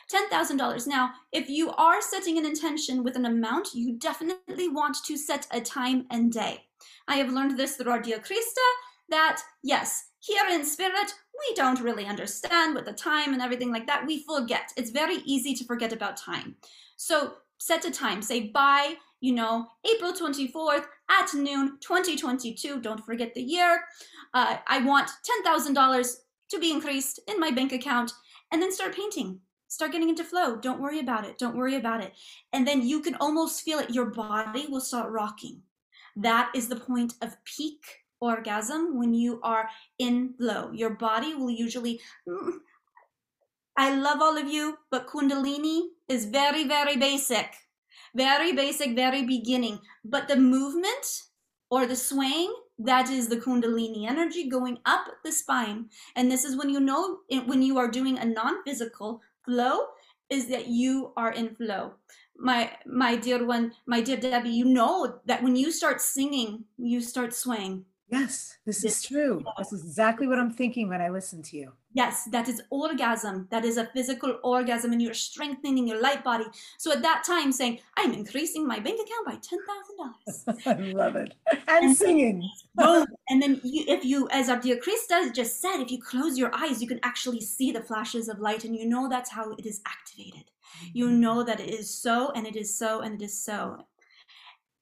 [0.10, 0.88] $10,000.
[0.88, 5.46] Now, if you are setting an intention with an amount, you definitely want to set
[5.52, 6.62] a time and day.
[7.10, 8.68] I have learned this through our dear Krista
[9.10, 13.88] that, yes, here in spirit, we don't really understand with the time and everything like
[13.88, 14.08] that.
[14.08, 14.72] We forget.
[14.78, 16.56] It's very easy to forget about time.
[16.96, 18.22] So set a time.
[18.22, 22.82] Say by, you know, April 24th at noon 2022.
[22.82, 23.84] Don't forget the year.
[24.34, 25.10] Uh, I want
[25.46, 26.16] $10,000
[26.50, 28.12] to be increased in my bank account
[28.52, 29.40] and then start painting.
[29.68, 30.58] Start getting into flow.
[30.58, 31.38] Don't worry about it.
[31.38, 32.12] Don't worry about it.
[32.52, 33.92] And then you can almost feel it.
[33.92, 35.62] Your body will start rocking.
[36.18, 37.80] That is the point of peak
[38.20, 40.72] orgasm when you are in flow.
[40.74, 42.02] Your body will usually.
[43.78, 47.56] I love all of you, but Kundalini is very, very basic.
[48.16, 49.80] Very basic, very beginning.
[50.04, 51.24] But the movement
[51.70, 55.86] or the swaying, that is the Kundalini energy going up the spine.
[56.16, 59.88] And this is when you know, when you are doing a non physical flow,
[60.30, 61.94] is that you are in flow
[62.42, 67.00] my my dear one my dear debbie you know that when you start singing you
[67.00, 69.42] start swaying Yes, this is true.
[69.58, 71.72] This is exactly what I'm thinking when I listen to you.
[71.94, 73.48] Yes, that is orgasm.
[73.52, 76.44] That is a physical orgasm, and you're strengthening your light body.
[76.78, 80.66] So at that time, saying, I'm increasing my bank account by $10,000.
[80.66, 81.34] I love it.
[81.68, 82.50] And, and singing.
[82.76, 83.06] Boom.
[83.30, 86.54] and then, you, if you, as our dear Krista just said, if you close your
[86.54, 89.66] eyes, you can actually see the flashes of light, and you know that's how it
[89.66, 90.52] is activated.
[90.92, 91.22] You mm-hmm.
[91.22, 93.86] know that it is so, and it is so, and it is so.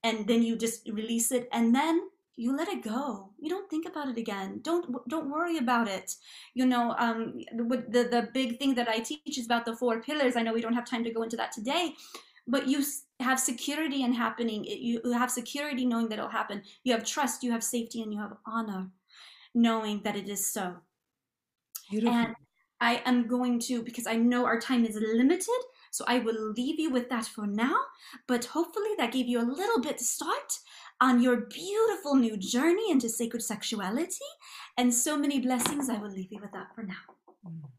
[0.04, 3.32] And then you just release it, and then you let it go.
[3.38, 4.60] You don't think about it again.
[4.62, 6.16] Don't don't worry about it.
[6.54, 7.20] You know um
[7.56, 10.36] the, the the big thing that i teach is about the four pillars.
[10.36, 11.94] I know we don't have time to go into that today
[12.52, 12.84] but you
[13.20, 14.64] have security in happening.
[14.64, 16.64] You have security knowing that it'll happen.
[16.84, 18.90] You have trust you have safety and you have honor
[19.54, 20.78] knowing that it is so.
[21.90, 22.14] Beautiful.
[22.14, 22.36] and
[22.82, 26.80] i am going to because i know our time is limited so i will leave
[26.80, 27.76] you with that for now
[28.28, 30.60] but hopefully that gave you a little bit to start
[31.02, 34.26] on your beautiful new journey into sacred sexuality
[34.78, 35.90] and so many blessings.
[35.90, 36.96] I will leave you with that for now.
[37.46, 37.70] Mm.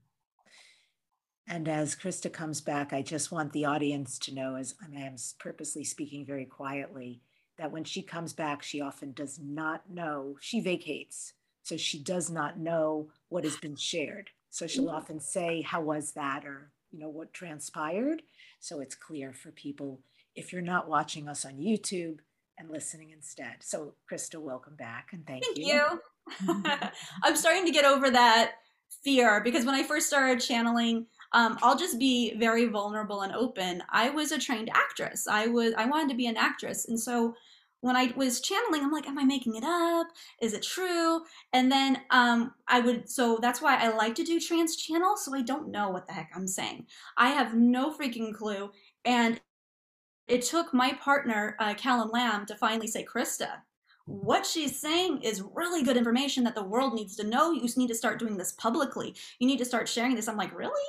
[1.46, 5.16] And as Krista comes back, I just want the audience to know, as I am
[5.40, 7.22] purposely speaking very quietly,
[7.58, 11.32] that when she comes back, she often does not know, she vacates.
[11.62, 14.30] So she does not know what has been shared.
[14.48, 14.94] So she'll mm.
[14.94, 16.44] often say, How was that?
[16.46, 18.22] or, you know, what transpired.
[18.60, 20.00] So it's clear for people.
[20.34, 22.18] If you're not watching us on YouTube,
[22.60, 23.56] and listening instead.
[23.60, 25.66] So, Krista, welcome back and thank, thank you.
[25.66, 26.00] you.
[27.24, 28.52] I'm starting to get over that
[29.02, 33.82] fear because when I first started channeling, um, I'll just be very vulnerable and open.
[33.90, 35.26] I was a trained actress.
[35.26, 37.34] I was I wanted to be an actress, and so
[37.82, 40.08] when I was channeling, I'm like, am I making it up?
[40.42, 41.22] Is it true?
[41.54, 45.16] And then um, I would, so that's why I like to do trance channel.
[45.16, 46.86] So I don't know what the heck I'm saying.
[47.16, 48.70] I have no freaking clue.
[49.06, 49.40] And
[50.30, 53.48] it took my partner, uh, Callum Lamb, to finally say, Krista,
[54.06, 57.52] what she's saying is really good information that the world needs to know.
[57.52, 59.14] You need to start doing this publicly.
[59.38, 60.28] You need to start sharing this.
[60.28, 60.80] I'm like, really?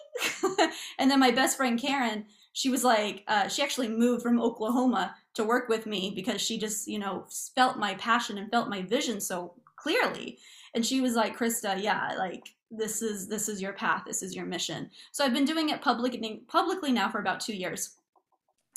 [0.99, 5.15] and then my best friend Karen, she was like, uh, she actually moved from Oklahoma
[5.33, 7.25] to work with me because she just, you know,
[7.55, 10.37] felt my passion and felt my vision so clearly.
[10.73, 14.03] And she was like, Krista, yeah, like this is this is your path.
[14.05, 14.89] This is your mission.
[15.11, 17.97] So I've been doing it public, publicly now for about two years.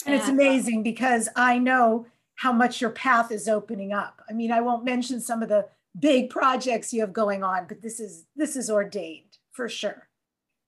[0.06, 4.20] And it's amazing because I know how much your path is opening up.
[4.28, 5.66] I mean, I won't mention some of the
[5.98, 10.08] big projects you have going on, but this is this is ordained for sure.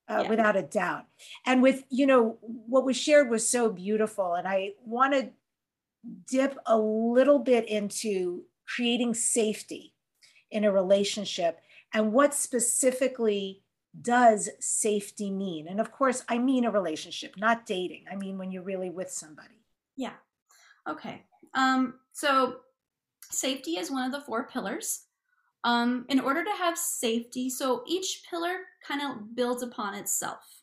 [0.09, 0.29] Uh, yeah.
[0.29, 1.05] without a doubt.
[1.46, 4.34] And with, you know, what was shared was so beautiful.
[4.34, 5.30] And I want to
[6.30, 9.95] dip a little bit into creating safety
[10.53, 11.59] in a relationship
[11.93, 13.62] and what specifically
[14.03, 15.66] does safety mean?
[15.68, 18.05] And of course, I mean a relationship, not dating.
[18.11, 19.62] I mean when you're really with somebody.
[19.97, 20.14] Yeah.
[20.88, 21.22] Okay.
[21.55, 22.57] Um, so
[23.30, 25.03] safety is one of the four pillars.
[25.64, 30.62] Um, in order to have safety, so each pillar kind of builds upon itself.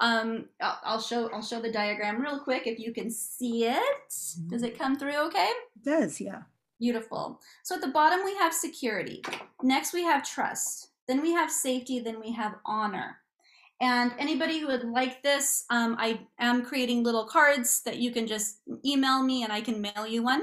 [0.00, 4.08] Um, I'll, I'll, show I'll show the diagram real quick if you can see it.
[4.10, 4.48] Mm-hmm.
[4.48, 5.50] Does it come through okay?
[5.76, 6.42] It does, yeah.
[6.78, 7.40] Beautiful.
[7.62, 9.22] So at the bottom we have security.
[9.62, 10.88] Next we have trust.
[11.08, 13.18] Then we have safety, then we have honor.
[13.80, 18.28] And anybody who would like this, um, I am creating little cards that you can
[18.28, 20.42] just email me and I can mail you one.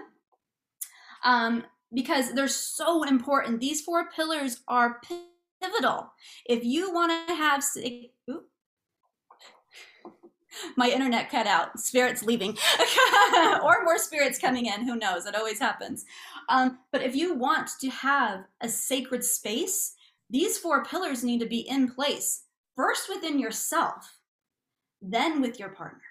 [1.23, 3.61] Um, because they're so important.
[3.61, 5.01] These four pillars are
[5.61, 6.11] pivotal.
[6.45, 7.63] If you want to have,
[8.29, 8.41] ooh,
[10.75, 12.51] my internet cut out, spirits leaving,
[13.63, 14.85] or more spirits coming in.
[14.85, 15.25] Who knows?
[15.25, 16.05] It always happens.
[16.49, 19.95] Um, but if you want to have a sacred space,
[20.29, 22.43] these four pillars need to be in place
[22.75, 24.19] first within yourself,
[25.01, 26.01] then with your partner.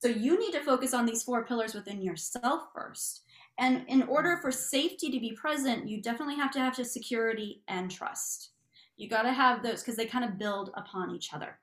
[0.00, 3.22] So you need to focus on these four pillars within yourself first.
[3.58, 7.62] And in order for safety to be present, you definitely have to have to security
[7.68, 8.50] and trust.
[8.96, 11.58] You got to have those because they kind of build upon each other.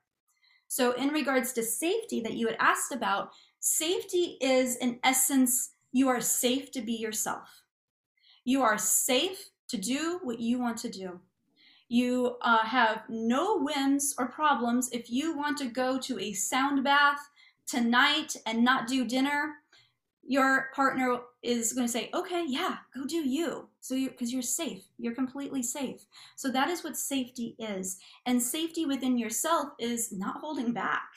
[0.68, 6.08] So, in regards to safety that you had asked about, safety is in essence, you
[6.08, 7.48] are safe to be yourself.
[8.44, 11.20] You are safe to do what you want to do.
[11.90, 16.84] You uh, have no whims or problems if you want to go to a sound
[16.84, 17.18] bath
[17.66, 19.56] tonight and not do dinner.
[20.22, 24.40] Your partner is going to say, "Okay, yeah, go do you." So you because you're
[24.40, 24.84] safe.
[24.98, 26.04] You're completely safe.
[26.36, 27.98] So that is what safety is.
[28.24, 31.08] And safety within yourself is not holding back.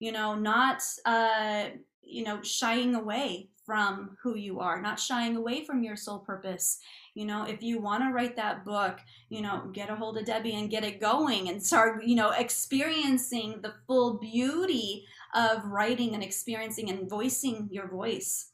[0.00, 1.66] You know, not uh,
[2.02, 6.80] you know, shying away from who you are, not shying away from your soul purpose
[7.14, 8.98] you know, if you want to write that book,
[9.28, 12.30] you know, get a hold of Debbie and get it going and start, you know,
[12.30, 18.50] experiencing the full beauty of writing and experiencing and voicing your voice.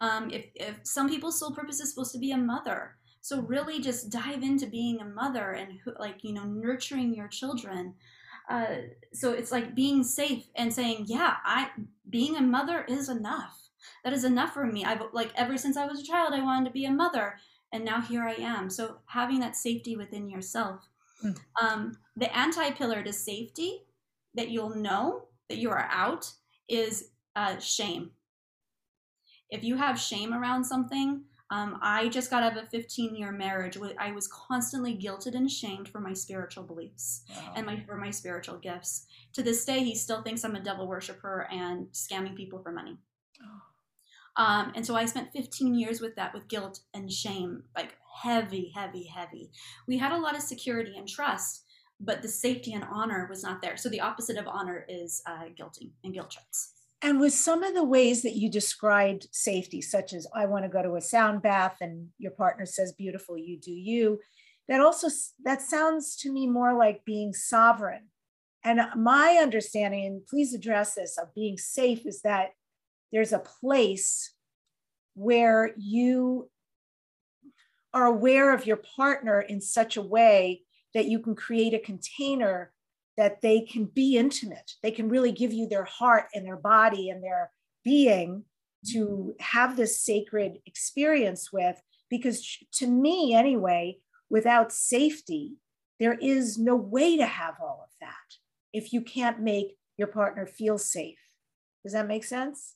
[0.00, 3.80] Um, if, if some people's sole purpose is supposed to be a mother, so really
[3.80, 7.94] just dive into being a mother and like, you know, nurturing your children.
[8.48, 8.76] Uh,
[9.12, 11.70] so it's like being safe and saying, yeah, I
[12.08, 13.58] being a mother is enough.
[14.04, 14.84] That is enough for me.
[14.84, 17.34] I've like ever since I was a child, I wanted to be a mother
[17.72, 18.70] and now here I am.
[18.70, 20.88] So having that safety within yourself.
[21.24, 21.38] Mm.
[21.60, 23.82] Um, the anti pillar to safety
[24.34, 26.30] that you'll know that you are out
[26.68, 28.10] is uh, shame.
[29.50, 33.30] If you have shame around something, um, I just got out of a 15 year
[33.30, 33.78] marriage.
[33.98, 37.52] I was constantly guilted and shamed for my spiritual beliefs wow.
[37.54, 39.06] and my for my spiritual gifts.
[39.34, 42.98] To this day, he still thinks I'm a devil worshiper and scamming people for money.
[43.42, 43.62] Oh.
[44.36, 48.72] Um, and so I spent 15 years with that, with guilt and shame, like heavy,
[48.74, 49.50] heavy, heavy.
[49.88, 51.64] We had a lot of security and trust,
[52.00, 53.76] but the safety and honor was not there.
[53.76, 56.72] So the opposite of honor is uh, guilting and guilt trips.
[57.02, 60.68] And with some of the ways that you described safety, such as I want to
[60.68, 64.20] go to a sound bath and your partner says, beautiful, you do you,
[64.68, 65.08] that also,
[65.44, 68.08] that sounds to me more like being sovereign.
[68.64, 72.50] And my understanding, and please address this, of being safe is that
[73.12, 74.32] there's a place
[75.14, 76.50] where you
[77.94, 80.62] are aware of your partner in such a way
[80.94, 82.72] that you can create a container
[83.16, 84.72] that they can be intimate.
[84.82, 87.50] They can really give you their heart and their body and their
[87.84, 88.44] being
[88.92, 91.80] to have this sacred experience with.
[92.10, 93.98] Because to me, anyway,
[94.28, 95.56] without safety,
[95.98, 98.36] there is no way to have all of that
[98.72, 101.18] if you can't make your partner feel safe.
[101.82, 102.75] Does that make sense?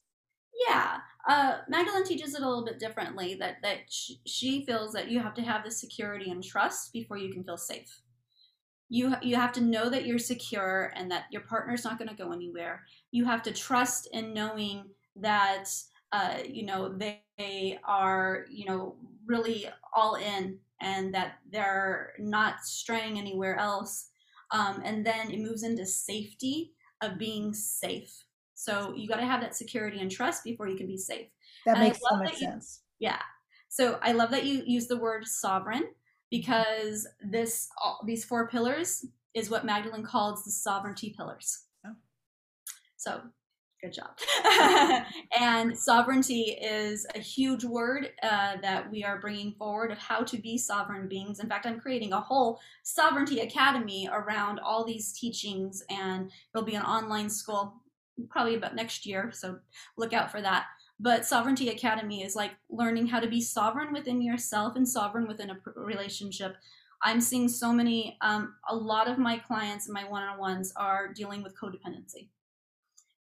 [0.68, 0.98] Yeah,
[1.28, 3.34] uh, Magdalene teaches it a little bit differently.
[3.34, 7.32] That that she, feels that you have to have the security and trust before you
[7.32, 8.02] can feel safe.
[8.88, 12.14] You you have to know that you're secure and that your partner's not going to
[12.16, 12.84] go anywhere.
[13.10, 14.84] You have to trust in knowing
[15.16, 15.70] that
[16.12, 18.96] uh, you know they are you know
[19.26, 24.08] really all in and that they're not straying anywhere else.
[24.52, 28.24] Um, and then it moves into safety of being safe
[28.60, 31.28] so you got to have that security and trust before you can be safe.
[31.64, 32.82] That and makes so much sense.
[32.98, 33.22] yeah.
[33.70, 35.84] So I love that you use the word sovereign
[36.30, 41.64] because this all, these four pillars is what Magdalene calls the sovereignty pillars.
[41.86, 41.94] Oh.
[42.98, 43.22] So
[43.82, 44.18] good job.
[45.40, 50.36] and sovereignty is a huge word uh, that we are bringing forward of how to
[50.36, 51.40] be sovereign beings.
[51.40, 56.74] In fact, I'm creating a whole sovereignty academy around all these teachings, and it'll be
[56.74, 57.80] an online school
[58.28, 59.58] probably about next year, so
[59.96, 60.66] look out for that.
[60.98, 65.50] But Sovereignty Academy is like learning how to be sovereign within yourself and sovereign within
[65.50, 66.56] a relationship.
[67.02, 70.72] I'm seeing so many, um, a lot of my clients and my one on ones
[70.76, 72.28] are dealing with codependency.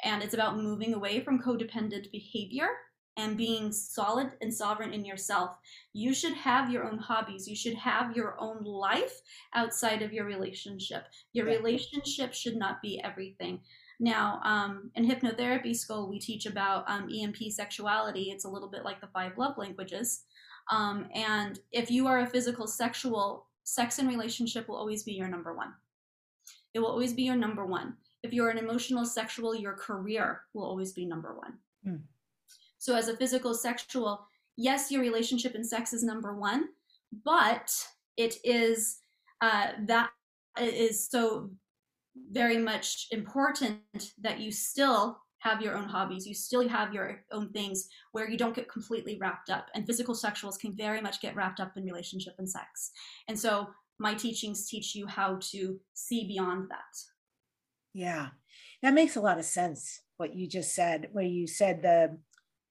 [0.03, 2.69] And it's about moving away from codependent behavior
[3.17, 5.57] and being solid and sovereign in yourself.
[5.93, 7.47] You should have your own hobbies.
[7.47, 9.21] You should have your own life
[9.53, 11.05] outside of your relationship.
[11.33, 13.61] Your relationship should not be everything.
[13.99, 18.29] Now, um, in hypnotherapy school, we teach about um, E&P sexuality.
[18.31, 20.23] It's a little bit like the five love languages.
[20.71, 25.27] Um, and if you are a physical sexual, sex and relationship will always be your
[25.27, 25.73] number one.
[26.73, 27.95] It will always be your number one.
[28.23, 31.53] If you're an emotional sexual, your career will always be number one.
[31.85, 32.01] Mm.
[32.77, 34.27] So, as a physical sexual,
[34.57, 36.69] yes, your relationship and sex is number one,
[37.25, 37.71] but
[38.15, 38.99] it is
[39.41, 40.09] uh, that
[40.59, 41.49] is so
[42.31, 43.79] very much important
[44.21, 48.37] that you still have your own hobbies you still have your own things where you
[48.37, 51.85] don't get completely wrapped up and physical sexuals can very much get wrapped up in
[51.85, 52.91] relationship and sex.
[53.27, 53.67] And so
[53.99, 56.97] my teachings teach you how to see beyond that.
[57.93, 58.29] Yeah
[58.81, 62.17] that makes a lot of sense what you just said where you said the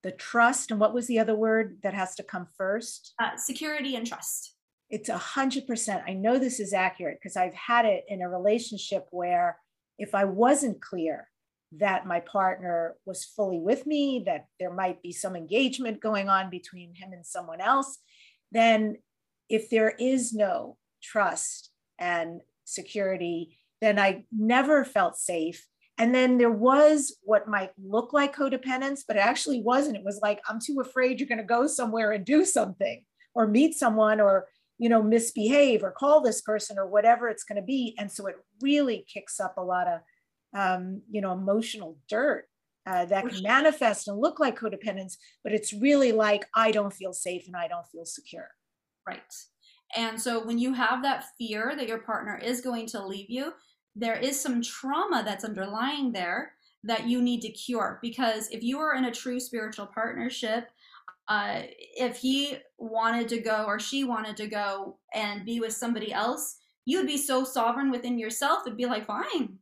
[0.02, 3.12] the trust and what was the other word that has to come first?
[3.20, 4.55] Uh, security and trust
[4.90, 8.28] it's a hundred percent i know this is accurate because i've had it in a
[8.28, 9.58] relationship where
[9.98, 11.28] if i wasn't clear
[11.72, 16.48] that my partner was fully with me that there might be some engagement going on
[16.48, 17.98] between him and someone else
[18.52, 18.96] then
[19.48, 25.66] if there is no trust and security then i never felt safe
[25.98, 29.96] and then there was what might look like codependence, but it actually wasn't.
[29.96, 33.02] It was like, I'm too afraid you're going to go somewhere and do something
[33.34, 34.46] or meet someone or,
[34.78, 37.94] you know, misbehave or call this person or whatever it's going to be.
[37.98, 40.00] And so it really kicks up a lot of,
[40.54, 42.46] um, you know, emotional dirt
[42.86, 47.12] uh, that can manifest and look like codependence, but it's really like, I don't feel
[47.12, 48.48] safe and I don't feel secure.
[49.06, 49.20] Right.
[49.96, 53.52] And so when you have that fear that your partner is going to leave you,
[53.94, 56.52] there is some trauma that's underlying there
[56.84, 60.68] that you need to cure because if you are in a true spiritual partnership
[61.28, 61.62] uh,
[61.96, 66.58] if he wanted to go or she wanted to go and be with somebody else
[66.84, 69.58] you would be so sovereign within yourself it'd be like fine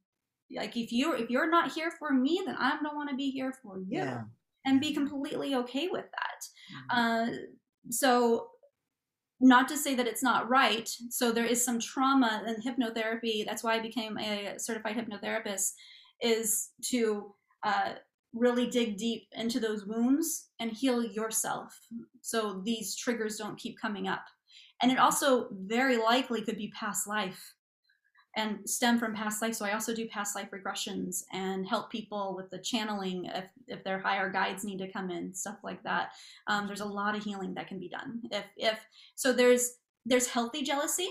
[0.54, 3.30] like if you if you're not here for me then i don't want to be
[3.30, 4.22] here for you yeah.
[4.66, 7.32] and be completely okay with that mm-hmm.
[7.32, 7.36] uh,
[7.90, 8.48] so
[9.40, 10.88] not to say that it's not right.
[11.10, 13.44] So there is some trauma in hypnotherapy.
[13.44, 15.72] That's why I became a certified hypnotherapist,
[16.20, 17.94] is to uh,
[18.34, 21.78] really dig deep into those wounds and heal yourself
[22.20, 24.24] so these triggers don't keep coming up.
[24.82, 27.54] And it also very likely could be past life
[28.36, 29.54] and stem from past life.
[29.54, 33.84] So I also do past life regressions and help people with the channeling if, if
[33.84, 36.10] their higher guides need to come in, stuff like that.
[36.48, 38.22] Um, there's a lot of healing that can be done.
[38.30, 41.08] If if so, there's there's healthy jealousy,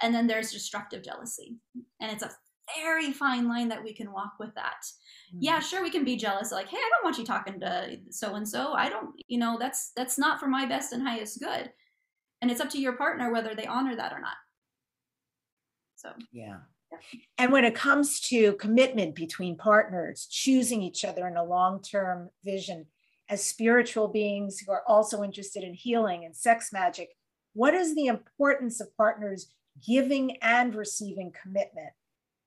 [0.00, 1.56] and then there's destructive jealousy,
[2.00, 2.30] and it's a
[2.76, 4.86] very fine line that we can walk with that.
[5.28, 5.38] Mm-hmm.
[5.40, 6.52] Yeah, sure, we can be jealous.
[6.52, 8.72] Like, hey, I don't want you talking to so and so.
[8.72, 11.70] I don't, you know, that's that's not for my best and highest good.
[12.42, 14.36] And it's up to your partner whether they honor that or not.
[15.96, 16.58] So, yeah.
[17.38, 22.30] And when it comes to commitment between partners, choosing each other in a long term
[22.44, 22.86] vision,
[23.28, 27.10] as spiritual beings who are also interested in healing and sex magic,
[27.54, 29.52] what is the importance of partners
[29.84, 31.90] giving and receiving commitment?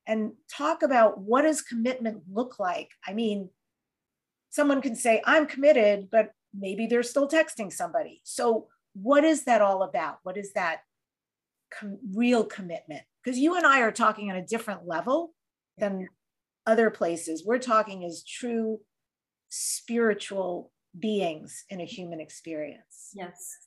[0.09, 2.89] And talk about what does commitment look like?
[3.07, 3.49] I mean,
[4.49, 8.21] someone can say, I'm committed, but maybe they're still texting somebody.
[8.23, 10.17] So, what is that all about?
[10.23, 10.79] What is that
[11.71, 13.03] com- real commitment?
[13.23, 15.33] because you and I are talking on a different level
[15.77, 16.09] than
[16.65, 17.43] other places.
[17.45, 18.79] We're talking as true
[19.49, 23.11] spiritual beings in a human experience.
[23.13, 23.57] Yes.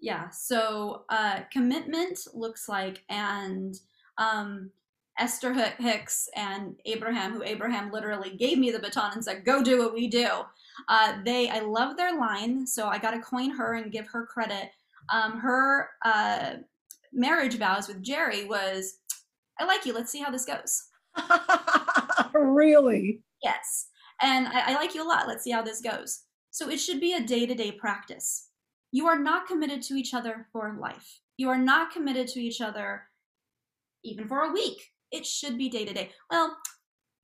[0.00, 0.28] Yeah.
[0.30, 3.74] So uh, commitment looks like, and
[4.18, 4.70] um,
[5.18, 9.78] Esther Hicks and Abraham, who Abraham literally gave me the baton and said, "Go do
[9.78, 10.28] what we do."
[10.88, 14.26] Uh, they, I love their line, so I got to coin her and give her
[14.26, 14.70] credit.
[15.12, 16.54] Um, her uh,
[17.12, 18.98] marriage vows with Jerry was,
[19.58, 19.94] I like you.
[19.94, 20.84] Let's see how this goes.
[22.34, 23.22] really?
[23.42, 23.88] Yes.
[24.20, 25.28] And I, I like you a lot.
[25.28, 26.22] Let's see how this goes.
[26.50, 28.48] So it should be a day to day practice.
[28.92, 31.20] You are not committed to each other for life.
[31.36, 33.02] You are not committed to each other
[34.04, 34.90] even for a week.
[35.14, 36.10] It should be day to day.
[36.30, 36.56] Well,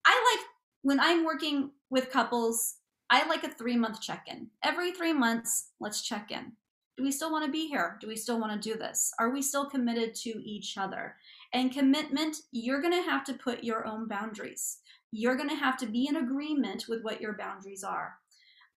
[0.06, 0.46] I like
[0.82, 2.76] when I'm working with couples,
[3.10, 4.48] I like a three month check in.
[4.62, 6.52] Every three months, let's check in
[7.00, 7.96] do we still want to be here?
[7.98, 9.10] Do we still want to do this?
[9.18, 11.16] Are we still committed to each other?
[11.54, 14.80] And commitment, you're going to have to put your own boundaries.
[15.10, 18.18] You're going to have to be in agreement with what your boundaries are.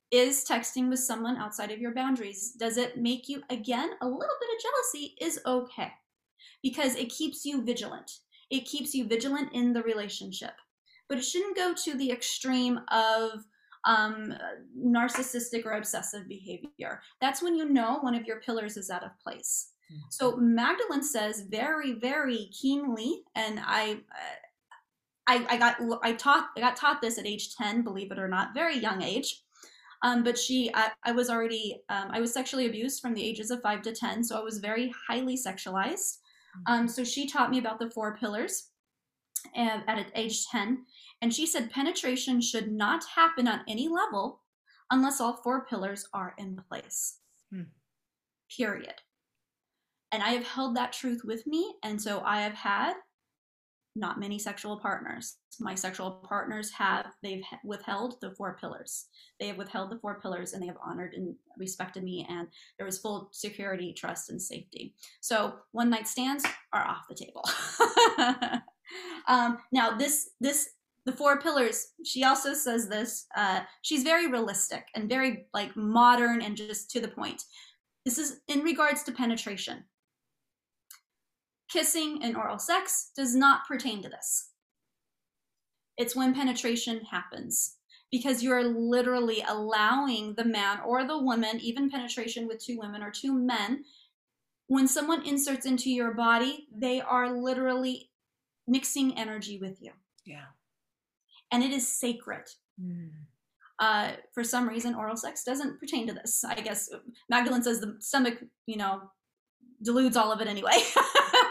[0.09, 4.37] Is texting with someone outside of your boundaries, does it make you, again, a little
[4.39, 5.91] bit of jealousy is okay
[6.61, 8.09] because it keeps you vigilant.
[8.57, 10.55] It keeps you vigilant in the relationship.
[11.09, 13.43] But it shouldn't go to the extreme of
[13.93, 14.33] um,
[14.97, 17.01] narcissistic or obsessive behavior.
[17.19, 19.71] That's when you know one of your pillars is out of place.
[19.91, 20.01] Mm-hmm.
[20.17, 23.83] So Magdalene says very, very keenly, and I,
[24.21, 24.39] uh,
[25.27, 28.27] I, I got I taught I got taught this at age ten, believe it or
[28.27, 29.43] not, very young age.
[30.03, 33.51] Um, but she, I, I was already, um, I was sexually abused from the ages
[33.51, 36.17] of five to ten, so I was very highly sexualized.
[36.67, 36.73] Mm-hmm.
[36.73, 38.69] Um, so she taught me about the four pillars,
[39.55, 40.85] at, at age 10.
[41.21, 44.41] And she said penetration should not happen on any level
[44.91, 47.19] unless all four pillars are in place.
[47.51, 47.63] Hmm.
[48.55, 48.95] Period.
[50.11, 51.75] And I have held that truth with me.
[51.83, 52.93] And so I have had
[53.95, 55.37] not many sexual partners.
[55.59, 59.05] My sexual partners have, they've withheld the four pillars.
[59.39, 62.25] They have withheld the four pillars and they have honored and respected me.
[62.29, 64.95] And there was full security, trust, and safety.
[65.21, 67.47] So one night stands are off the table.
[69.27, 70.69] um, now, this, this,
[71.05, 76.41] the four pillars, she also says this, uh, she's very realistic and very like modern
[76.41, 77.43] and just to the point.
[78.05, 79.83] This is in regards to penetration.
[81.69, 84.49] Kissing and oral sex does not pertain to this.
[85.97, 87.75] It's when penetration happens
[88.11, 93.09] because you're literally allowing the man or the woman, even penetration with two women or
[93.09, 93.83] two men,
[94.67, 98.11] when someone inserts into your body, they are literally
[98.67, 99.91] mixing energy with you.
[100.25, 100.45] Yeah.
[101.51, 102.43] And it is sacred.
[102.81, 103.09] Mm.
[103.79, 106.43] Uh, for some reason, oral sex doesn't pertain to this.
[106.43, 106.89] I guess
[107.29, 109.01] Magdalene says the stomach, you know,
[109.83, 110.77] deludes all of it anyway.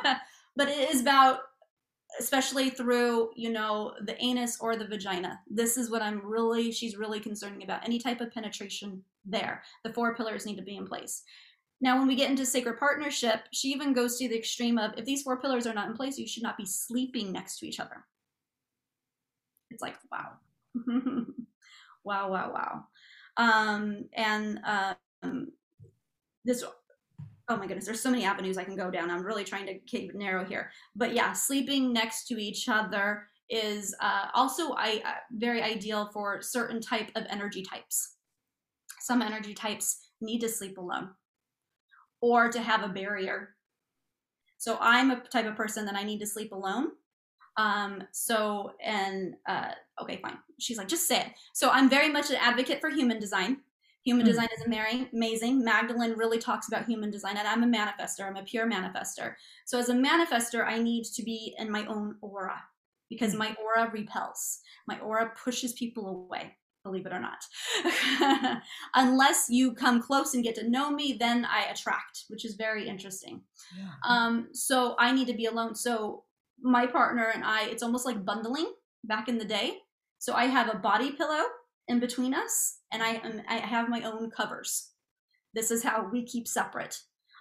[0.57, 1.41] but it is about
[2.21, 5.41] especially through you know the anus or the vagina.
[5.49, 9.63] This is what i'm really she's really concerning about any type of penetration there.
[9.85, 11.23] The four pillars need to be in place.
[11.81, 15.05] Now when we get into sacred partnership she even goes to the extreme of if
[15.05, 17.81] these four pillars are not in place you should not be sleeping next to each
[17.81, 18.05] other.
[19.71, 20.33] It's like wow.
[22.05, 22.85] Wow wow wow.
[23.37, 25.53] Um and um
[26.45, 26.65] this
[27.53, 29.11] oh my goodness, there's so many avenues I can go down.
[29.11, 30.71] I'm really trying to keep narrow here.
[30.97, 36.41] But yeah, sleeping next to each other is uh, also I, uh, very ideal for
[36.41, 38.17] certain type of energy types.
[39.01, 41.11] Some energy types need to sleep alone
[42.23, 43.51] or to have a barrier.
[44.57, 46.93] So I'm a type of person that I need to sleep alone.
[47.59, 50.39] Um, so, and, uh, okay, fine.
[50.59, 51.27] She's like, just say it.
[51.53, 53.59] So I'm very much an advocate for human design.
[54.05, 54.31] Human mm-hmm.
[54.31, 55.65] design is amazing.
[55.65, 58.27] Magdalene really talks about human design, and I'm a manifester.
[58.27, 59.35] I'm a pure manifester.
[59.65, 62.61] So, as a manifester, I need to be in my own aura
[63.09, 63.39] because mm-hmm.
[63.39, 64.59] my aura repels.
[64.89, 68.63] My aura pushes people away, believe it or not.
[68.97, 72.89] Unless you come close and get to know me, then I attract, which is very
[72.89, 73.43] interesting.
[73.79, 73.89] Yeah.
[74.05, 75.77] Um, so, I need to be alone.
[75.77, 76.25] So,
[76.61, 78.73] my partner and I, it's almost like bundling
[79.05, 79.79] back in the day.
[80.19, 81.45] So, I have a body pillow
[81.89, 84.91] in between us, and I am I have my own covers.
[85.55, 86.99] This is how we keep separate.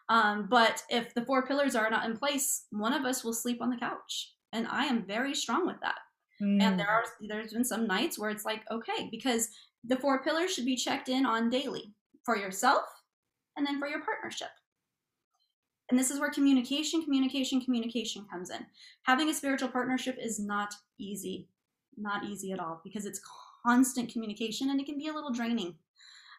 [0.09, 3.61] Um, but if the four pillars are not in place, one of us will sleep
[3.61, 5.99] on the couch, and I am very strong with that.
[6.41, 6.61] Mm.
[6.61, 9.49] And there are there's been some nights where it's like okay because
[9.83, 11.93] the four pillars should be checked in on daily
[12.25, 12.83] for yourself
[13.57, 14.49] and then for your partnership.
[15.89, 18.65] And this is where communication, communication, communication comes in.
[19.03, 21.49] Having a spiritual partnership is not easy,
[21.97, 23.19] not easy at all because it's
[23.65, 25.75] constant communication and it can be a little draining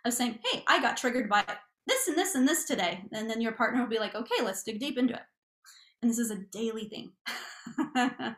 [0.04, 1.44] of saying, Hey, I got triggered by
[1.86, 3.04] this and this and this today.
[3.12, 5.22] And then your partner will be like, Okay, let's dig deep into it.
[6.02, 7.12] And this is a daily thing.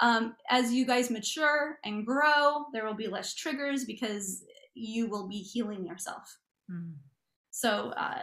[0.00, 5.28] um, as you guys mature and grow, there will be less triggers because you will
[5.28, 6.22] be healing yourself.
[6.70, 6.94] Mm.
[7.50, 8.22] So, uh,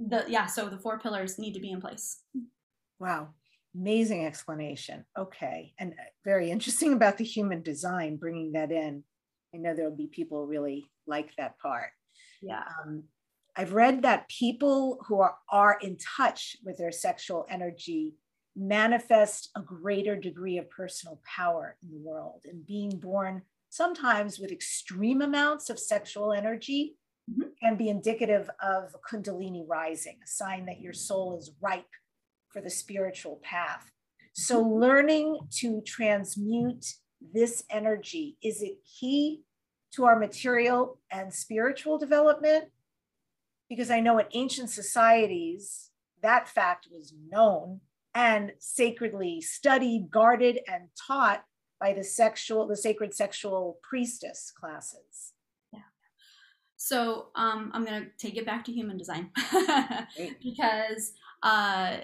[0.00, 2.22] the yeah, so the four pillars need to be in place.
[2.98, 3.28] Wow.
[3.74, 5.04] Amazing explanation.
[5.16, 5.72] Okay.
[5.78, 9.04] And uh, very interesting about the human design, bringing that in.
[9.54, 11.90] I know there'll be people really like that part.
[12.42, 12.62] Yeah.
[12.84, 13.04] Um,
[13.56, 18.14] I've read that people who are, are in touch with their sexual energy
[18.56, 24.50] manifest a greater degree of personal power in the world and being born sometimes with
[24.50, 26.96] extreme amounts of sexual energy
[27.30, 27.48] mm-hmm.
[27.62, 31.84] can be indicative of kundalini rising a sign that your soul is ripe
[32.48, 33.92] for the spiritual path
[34.32, 34.80] so mm-hmm.
[34.80, 36.86] learning to transmute
[37.20, 38.36] this energy?
[38.42, 39.42] Is it key
[39.92, 42.66] to our material and spiritual development?
[43.68, 45.90] Because I know in ancient societies,
[46.22, 47.80] that fact was known
[48.14, 51.44] and sacredly studied, guarded, and taught
[51.80, 55.32] by the sexual, the sacred sexual priestess classes.
[55.72, 55.80] Yeah.
[56.76, 59.30] So um, I'm going to take it back to human design
[60.42, 61.12] because
[61.42, 61.98] uh,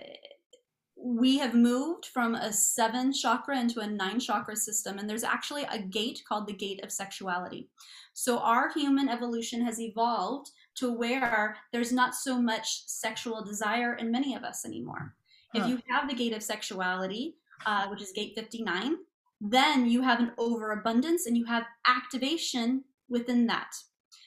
[0.97, 5.65] we have moved from a seven chakra into a nine chakra system, and there's actually
[5.71, 7.69] a gate called the gate of sexuality.
[8.15, 14.11] So, our human evolution has evolved to where there's not so much sexual desire in
[14.11, 15.15] many of us anymore.
[15.55, 15.63] Huh.
[15.63, 17.37] If you have the gate of sexuality,
[17.67, 18.97] uh, which is gate 59,
[19.41, 23.75] then you have an overabundance and you have activation within that.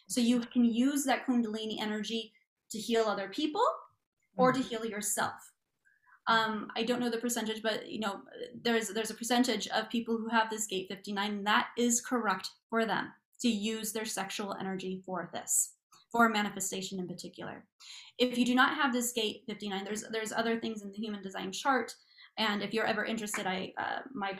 [0.07, 2.31] So, you can use that Kundalini energy
[2.69, 3.65] to heal other people
[4.37, 4.67] or to hmm.
[4.67, 5.51] heal yourself.
[6.29, 8.21] Um, I don't know the percentage, but you know,
[8.61, 12.85] there's there's a percentage of people who have this gate 59 that is correct for
[12.85, 13.11] them
[13.41, 15.73] to use their sexual energy for this,
[16.11, 17.65] for manifestation in particular.
[18.19, 21.23] If you do not have this gate 59, there's there's other things in the human
[21.23, 21.91] design chart,
[22.37, 24.37] and if you're ever interested, I uh, my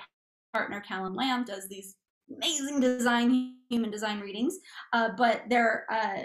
[0.54, 1.96] partner Callum Lamb does these
[2.32, 4.60] amazing design human design readings,
[4.94, 6.24] uh, but they're uh,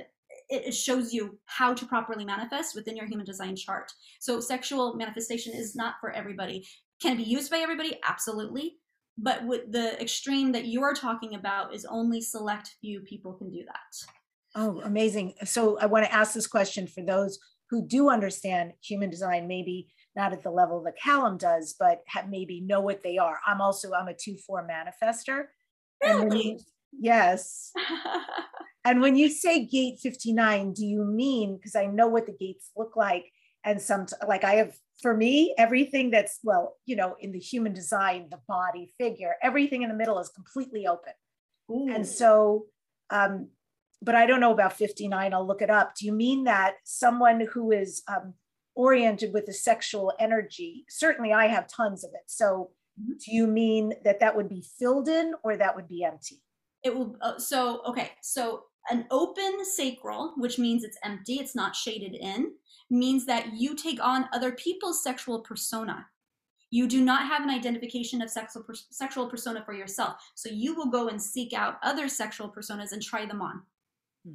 [0.54, 3.92] it shows you how to properly manifest within your human design chart.
[4.20, 6.66] So sexual manifestation is not for everybody.
[7.00, 7.98] Can it be used by everybody?
[8.06, 8.76] Absolutely.
[9.16, 13.64] But with the extreme that you're talking about is only select few people can do
[13.66, 14.10] that.
[14.56, 15.34] Oh, amazing.
[15.44, 17.38] So I want to ask this question for those
[17.70, 22.28] who do understand human design, maybe not at the level that Callum does, but have
[22.28, 23.38] maybe know what they are.
[23.46, 25.46] I'm also, I'm a 2-4 manifester.
[26.04, 26.60] Really?
[26.92, 27.72] yes.
[28.84, 32.70] And when you say gate 59, do you mean, because I know what the gates
[32.76, 33.26] look like,
[33.64, 37.72] and some like I have for me, everything that's well, you know, in the human
[37.72, 41.14] design, the body figure, everything in the middle is completely open.
[41.70, 41.92] Ooh.
[41.92, 42.66] And so,
[43.10, 43.48] um,
[44.02, 45.32] but I don't know about 59.
[45.32, 45.94] I'll look it up.
[45.94, 48.34] Do you mean that someone who is um,
[48.74, 50.84] oriented with the sexual energy?
[50.88, 52.24] Certainly, I have tons of it.
[52.26, 52.70] So,
[53.00, 53.12] mm-hmm.
[53.12, 56.42] do you mean that that would be filled in or that would be empty?
[56.82, 57.16] It will.
[57.20, 58.10] Uh, so, okay.
[58.20, 62.52] So, an open sacral, which means it's empty, it's not shaded in,
[62.90, 66.06] means that you take on other people's sexual persona.
[66.70, 70.16] You do not have an identification of sexual, sexual persona for yourself.
[70.34, 73.62] So you will go and seek out other sexual personas and try them on.
[74.26, 74.34] Hmm.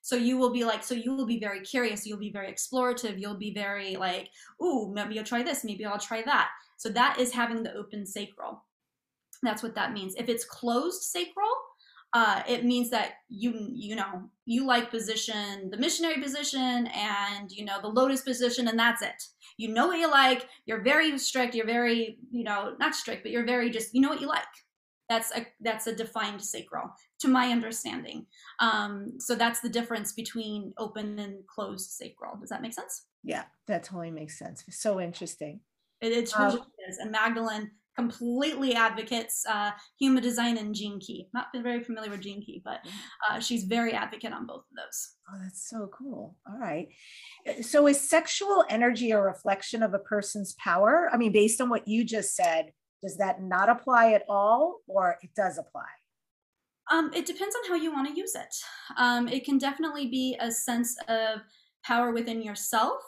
[0.00, 2.06] So you will be like, so you will be very curious.
[2.06, 3.20] You'll be very explorative.
[3.20, 4.30] You'll be very like,
[4.62, 5.62] ooh, maybe I'll try this.
[5.62, 6.48] Maybe I'll try that.
[6.78, 8.64] So that is having the open sacral.
[9.42, 10.14] That's what that means.
[10.16, 11.50] If it's closed sacral,
[12.12, 17.64] uh, it means that you you know you like position the missionary position and you
[17.64, 19.22] know the lotus position and that's it.
[19.56, 20.48] You know what you like.
[20.66, 21.54] You're very strict.
[21.54, 24.44] You're very you know not strict but you're very just you know what you like.
[25.08, 26.90] That's a that's a defined sacral
[27.20, 28.26] to my understanding.
[28.60, 32.36] Um, so that's the difference between open and closed sacral.
[32.40, 33.06] Does that make sense?
[33.22, 34.64] Yeah that totally makes sense.
[34.68, 35.60] So interesting.
[36.00, 36.98] It, it totally um, is.
[36.98, 37.70] And magdalene
[38.00, 41.28] completely advocates uh, human design and gene key.
[41.34, 42.80] Not very familiar with gene key, but
[43.28, 44.98] uh, she's very advocate on both of those.
[45.28, 46.36] Oh, that's so cool.
[46.48, 46.88] All right.
[47.62, 51.10] So is sexual energy a reflection of a person's power?
[51.12, 52.72] I mean, based on what you just said,
[53.02, 55.90] does that not apply at all or it does apply?
[56.90, 58.54] Um, it depends on how you want to use it.
[58.96, 61.40] Um, it can definitely be a sense of
[61.84, 63.00] power within yourself.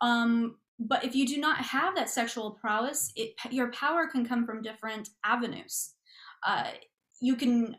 [0.00, 4.46] Um, but if you do not have that sexual prowess, it, your power can come
[4.46, 5.92] from different avenues.
[6.46, 6.70] Uh,
[7.20, 7.76] you can,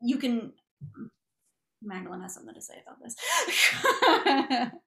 [0.00, 0.52] you can.
[1.82, 4.72] Magdalene has something to say about this.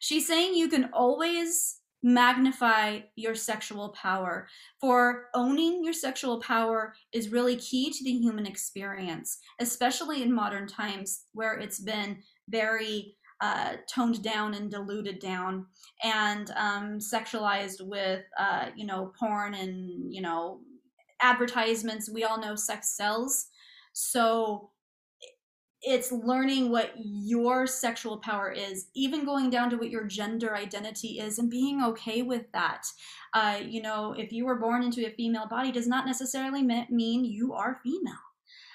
[0.00, 4.48] She's saying you can always magnify your sexual power.
[4.80, 10.66] For owning your sexual power is really key to the human experience, especially in modern
[10.66, 15.66] times where it's been very uh, toned down and diluted down
[16.02, 20.60] and um, sexualized with uh, you know porn and you know
[21.22, 22.10] advertisements.
[22.10, 23.46] We all know sex sells.
[23.92, 24.70] So
[25.82, 31.18] it's learning what your sexual power is even going down to what your gender identity
[31.18, 32.82] is and being okay with that.
[33.32, 37.24] Uh, you know if you were born into a female body does not necessarily mean
[37.24, 38.14] you are female.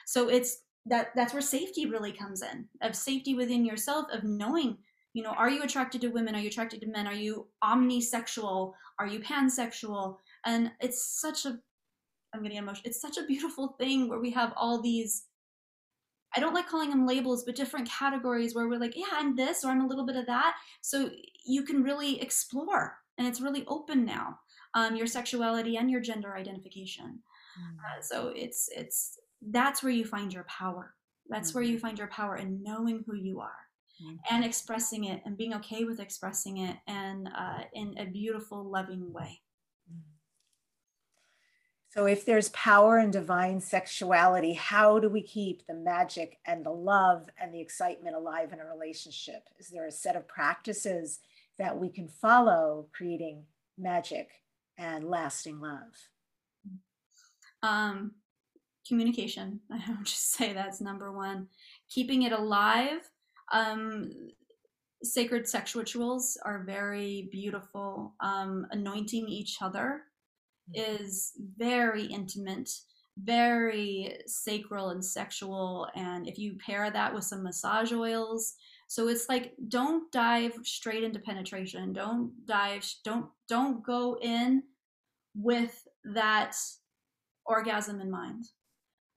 [0.07, 4.77] So it's that that's where safety really comes in of safety within yourself of knowing
[5.13, 6.36] you know are you attracted to women?
[6.36, 7.07] Are you attracted to men?
[7.07, 8.73] Are you omnisexual?
[8.99, 10.17] Are you pansexual?
[10.45, 11.59] And it's such a
[12.36, 15.25] i'm getting emotional it's such a beautiful thing where we have all these
[16.36, 19.63] i don't like calling them labels but different categories where we're like yeah i'm this
[19.63, 20.55] or i'm a little bit of that.
[20.81, 21.09] So
[21.45, 24.39] you can really explore and it's really open now
[24.73, 27.19] um, your sexuality and your gender identification.
[27.57, 27.77] Mm.
[27.77, 29.17] uh, so it's it's
[29.49, 30.93] that's where you find your power.
[31.29, 31.57] That's mm-hmm.
[31.57, 31.87] where you mm-hmm.
[31.87, 33.65] find your power in knowing who you are
[34.01, 34.15] mm-hmm.
[34.29, 39.11] and expressing it and being okay with expressing it and uh, in a beautiful, loving
[39.11, 39.41] way.
[39.91, 40.01] Mm.
[41.89, 46.71] So, if there's power in divine sexuality, how do we keep the magic and the
[46.71, 49.47] love and the excitement alive in a relationship?
[49.59, 51.19] Is there a set of practices
[51.57, 53.43] that we can follow creating
[53.77, 54.29] magic
[54.77, 56.09] and lasting love?
[57.63, 58.11] Um,
[58.88, 59.59] communication.
[59.71, 61.47] I would just say that's number one.
[61.89, 63.01] Keeping it alive.
[63.51, 64.11] Um,
[65.03, 68.15] sacred sex rituals are very beautiful.
[68.19, 70.01] Um, anointing each other
[70.75, 71.03] mm-hmm.
[71.03, 72.69] is very intimate,
[73.17, 75.88] very sacral and sexual.
[75.95, 78.55] And if you pair that with some massage oils,
[78.88, 81.93] So it's like don't dive straight into penetration.
[81.93, 84.61] Don't dive don't don't go in
[85.33, 86.55] with that
[87.45, 88.45] orgasm in mind.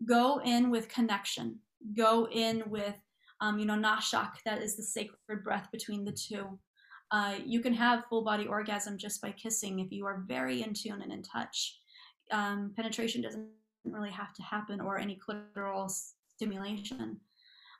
[0.06, 1.58] Go in with connection.
[1.96, 2.96] Go in with
[3.40, 6.58] um, you know, nashak, that is the sacred breath between the two.
[7.12, 10.74] Uh, you can have full body orgasm just by kissing if you are very in
[10.74, 11.78] tune and in touch.
[12.32, 13.48] Um, penetration doesn't
[13.84, 15.88] really have to happen or any clitoral
[16.34, 17.20] stimulation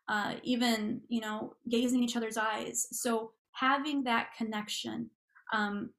[0.09, 5.11] uh, even you know gazing each other's eyes so having that connection
[5.53, 5.91] um,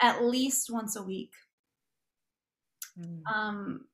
[0.00, 1.32] at least once a week
[2.98, 3.20] mm.
[3.32, 3.84] um,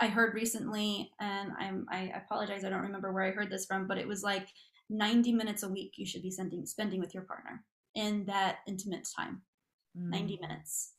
[0.00, 3.86] i heard recently and i'm i apologize i don't remember where i heard this from
[3.86, 4.48] but it was like
[4.90, 9.06] 90 minutes a week you should be sending spending with your partner in that intimate
[9.16, 9.42] time.
[9.98, 10.10] Mm.
[10.10, 10.92] 90 minutes.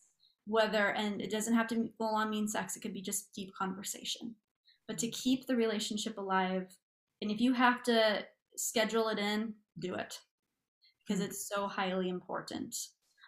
[0.45, 3.53] Whether and it doesn't have to full on mean sex it could be just deep
[3.53, 4.35] conversation.
[4.87, 6.67] But to keep the relationship alive
[7.21, 8.25] and if you have to
[8.55, 10.19] schedule it in do it.
[11.07, 12.75] Because it's so highly important.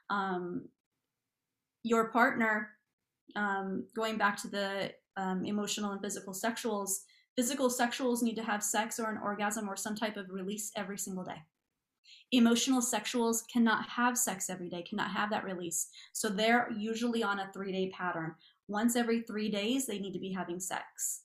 [0.10, 0.68] Um,
[1.84, 2.70] your partner
[3.36, 7.02] um, going back to the um, emotional and physical sexuals
[7.36, 10.98] physical sexuals need to have sex or an orgasm or some type of release every
[10.98, 11.42] single day
[12.32, 17.40] emotional sexuals cannot have sex every day cannot have that release so they're usually on
[17.40, 18.36] a three day pattern
[18.68, 21.24] once every three days they need to be having sex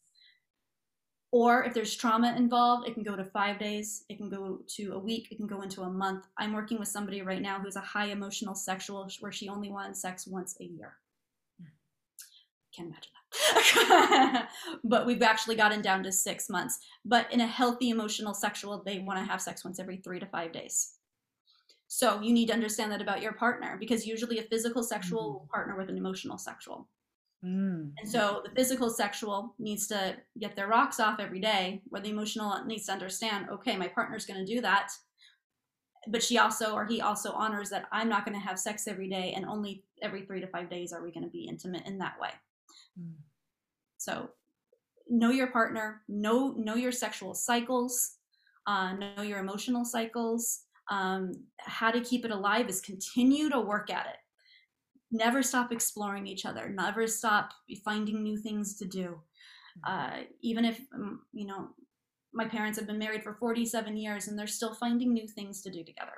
[1.33, 4.93] or if there's trauma involved, it can go to five days, it can go to
[4.95, 6.25] a week, it can go into a month.
[6.39, 10.01] I'm working with somebody right now who's a high emotional sexual where she only wants
[10.01, 10.95] sex once a year.
[12.77, 14.49] Can't imagine that.
[14.85, 16.79] but we've actually gotten down to six months.
[17.05, 20.27] But in a healthy emotional sexual, they want to have sex once every three to
[20.27, 20.93] five days.
[21.89, 25.51] So you need to understand that about your partner because usually a physical sexual mm-hmm.
[25.51, 26.89] partner with an emotional sexual.
[27.45, 27.93] Mm.
[27.99, 32.11] And so the physical sexual needs to get their rocks off every day, where the
[32.11, 34.91] emotional needs to understand, okay, my partner's going to do that.
[36.09, 39.09] But she also, or he also honors that I'm not going to have sex every
[39.09, 41.99] day, and only every three to five days are we going to be intimate in
[41.99, 42.31] that way.
[42.99, 43.15] Mm.
[43.97, 44.31] So
[45.09, 48.17] know your partner, know know your sexual cycles,
[48.67, 50.63] uh, know your emotional cycles.
[50.89, 54.17] Um, how to keep it alive is continue to work at it
[55.11, 57.53] never stop exploring each other never stop
[57.85, 59.21] finding new things to do
[59.87, 59.93] mm-hmm.
[59.93, 61.69] uh, even if um, you know
[62.33, 65.71] my parents have been married for 47 years and they're still finding new things to
[65.71, 66.13] do together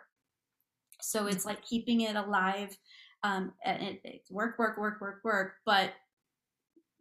[1.01, 2.77] so it's like keeping it alive
[3.25, 5.93] um, it, it's work work work work work but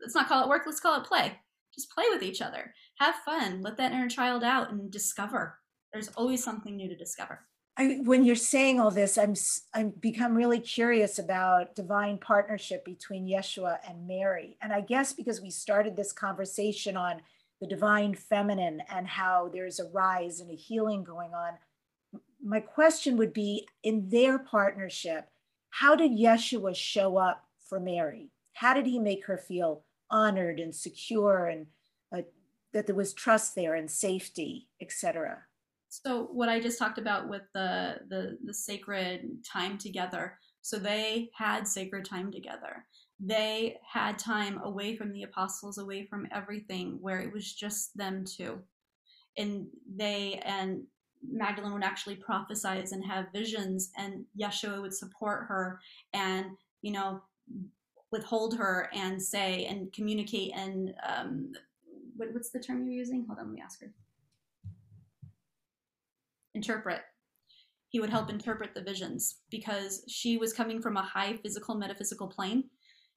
[0.01, 1.33] let's not call it work let's call it play.
[1.73, 2.73] Just play with each other.
[2.99, 3.61] Have fun.
[3.61, 5.59] Let that inner child out and discover.
[5.93, 7.41] There's always something new to discover.
[7.77, 9.35] I, when you're saying all this, I'm
[9.75, 15.41] I'm become really curious about divine partnership between Yeshua and Mary, and I guess because
[15.41, 17.21] we started this conversation on
[17.61, 21.53] the divine feminine and how there's a rise and a healing going on,
[22.43, 25.29] my question would be: in their partnership,
[25.69, 28.31] how did Yeshua show up for Mary?
[28.53, 31.67] How did he make her feel honored and secure, and
[32.15, 32.21] uh,
[32.73, 35.39] that there was trust there and safety, etc.?
[35.89, 40.37] So what I just talked about with the the the sacred time together.
[40.61, 42.85] So they had sacred time together.
[43.19, 48.25] They had time away from the apostles, away from everything, where it was just them
[48.25, 48.59] two.
[49.37, 50.83] And they and
[51.23, 55.79] Magdalene would actually prophesize and have visions, and Yeshua would support her
[56.13, 56.47] and,
[56.81, 57.21] you know,
[58.11, 61.51] withhold her and say and communicate and um,
[62.15, 63.25] what, what's the term you're using?
[63.27, 63.93] Hold on, let me ask her
[66.57, 67.01] interpret.
[67.89, 72.27] He would help interpret the visions because she was coming from a high physical, metaphysical
[72.27, 72.65] plane.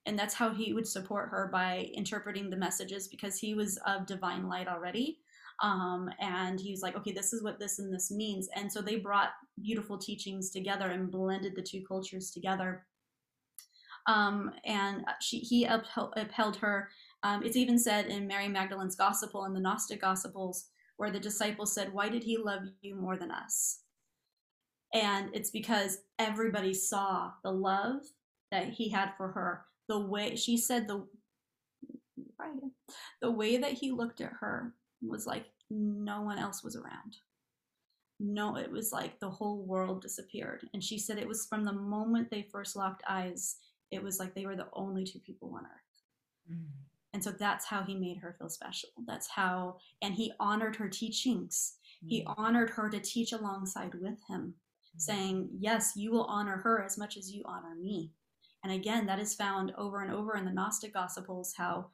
[0.06, 4.06] And that's how he would support her by interpreting the messages because he was of
[4.06, 5.18] divine light already.
[5.62, 8.48] Um, and he was like, okay, this is what this and this means.
[8.54, 9.30] And so they brought
[9.60, 12.86] beautiful teachings together and blended the two cultures together.
[14.06, 16.88] Um, and she, he upheld, upheld her.
[17.22, 21.74] Um, it's even said in Mary Magdalene's Gospel and the Gnostic Gospels where the disciples
[21.74, 23.80] said, Why did he love you more than us?
[24.92, 28.02] And it's because everybody saw the love
[28.50, 29.64] that he had for her.
[29.88, 31.06] The way she said the
[33.22, 37.16] the way that he looked at her was like no one else was around.
[38.18, 40.68] No, it was like the whole world disappeared.
[40.74, 43.56] And she said it was from the moment they first locked eyes,
[43.90, 46.52] it was like they were the only two people on earth.
[46.52, 46.66] Mm.
[47.12, 48.90] And so that's how he made her feel special.
[49.06, 51.74] That's how, and he honored her teachings.
[52.04, 52.08] Mm-hmm.
[52.08, 52.34] He mm.
[52.36, 54.98] honored her to teach alongside with him, mm-hmm.
[54.98, 58.12] saying, Yes, you will honor her as much as you honor me.
[58.62, 61.86] And again, that is found over and over in the Gnostic Gospels how,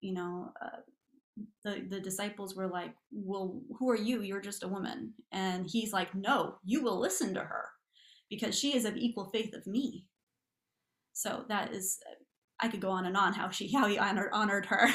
[0.00, 0.80] you know, uh,
[1.64, 4.22] the, the disciples were like, Well, who are you?
[4.22, 5.14] You're just a woman.
[5.30, 7.68] And he's like, No, you will listen to her
[8.28, 10.06] because she is of equal faith of me.
[11.14, 11.98] So that is,
[12.60, 14.88] I could go on and on how she how he honored honored her,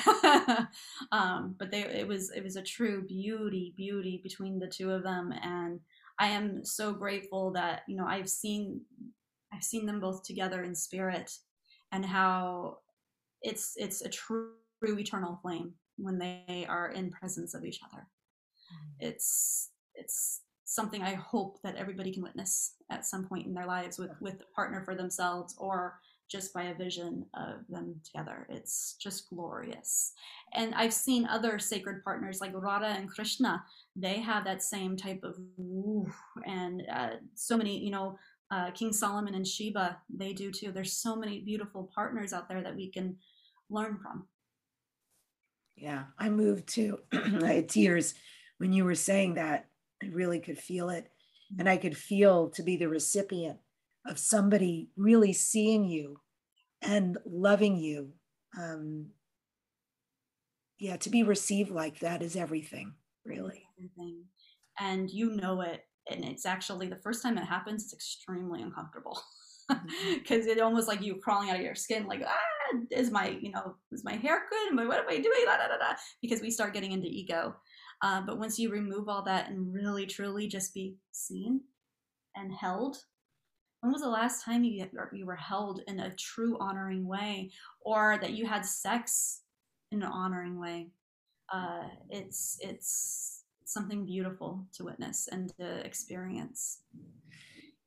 [1.12, 5.04] um, but they it was it was a true beauty beauty between the two of
[5.04, 5.80] them, and
[6.20, 8.82] I am so grateful that you know I've seen
[9.54, 11.32] I've seen them both together in spirit,
[11.92, 12.78] and how
[13.42, 14.52] it's it's a true
[14.82, 18.08] eternal flame when they are in presence of each other.
[18.74, 19.08] Mm.
[19.08, 23.98] It's it's something I hope that everybody can witness at some point in their lives
[23.98, 26.00] with with a partner for themselves or
[26.30, 28.46] just by a vision of them together.
[28.50, 30.14] It's just glorious.
[30.54, 33.64] And I've seen other sacred partners like Radha and Krishna.
[33.96, 35.38] They have that same type of
[36.46, 38.18] and uh, so many, you know,
[38.52, 40.72] uh, King Solomon and Sheba, they do too.
[40.72, 43.18] There's so many beautiful partners out there that we can
[43.70, 44.28] learn from.
[45.76, 47.00] Yeah, I moved to
[47.68, 48.14] tears
[48.58, 49.68] when you were saying that.
[50.02, 51.12] I really could feel it.
[51.58, 53.58] And I could feel to be the recipient
[54.10, 56.20] of somebody really seeing you
[56.82, 58.14] and loving you.
[58.60, 59.08] Um,
[60.80, 62.94] yeah, to be received like that is everything,
[63.26, 63.64] really.
[63.78, 64.24] Everything.
[64.80, 65.82] And you know it.
[66.10, 69.22] And it's actually the first time it happens, it's extremely uncomfortable.
[69.68, 70.50] because mm-hmm.
[70.50, 73.76] it almost like you crawling out of your skin like ah is my you know
[73.92, 75.96] is my hair good am I, what am i doing da, da, da, da.
[76.24, 77.56] because we start getting into ego
[78.02, 81.62] uh, but once you remove all that and really truly just be seen
[82.36, 82.98] and held
[83.82, 87.52] when was the last time you, you were held in a true honoring way
[87.82, 89.42] or that you had sex
[89.92, 90.90] in an honoring way?
[91.52, 96.82] Uh, it's it's something beautiful to witness and to experience.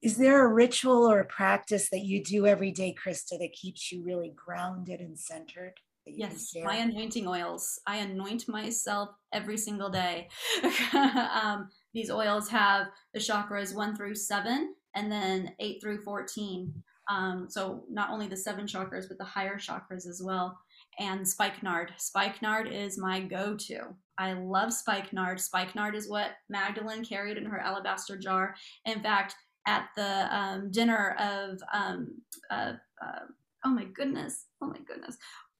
[0.01, 3.93] Is there a ritual or a practice that you do every day crista that keeps
[3.93, 5.74] you really grounded and centered
[6.07, 7.78] yes my anointing oils.
[7.86, 10.28] I anoint myself every single day.
[10.95, 16.72] Um, these oils have the chakras one through seven and then 8 through 14.
[17.11, 20.59] Um, so not only the seven chakras, but the higher chakras as well.
[20.99, 21.93] And spikenard.
[21.99, 23.95] Spikenard is my go to.
[24.18, 25.40] I love spikenard.
[25.40, 28.55] Spikenard is what Magdalene carried in her alabaster jar.
[28.84, 29.34] In fact,
[29.66, 32.20] at the um, dinner of, um,
[32.51, 33.20] uh, uh,
[33.64, 35.16] oh my goodness, oh my goodness,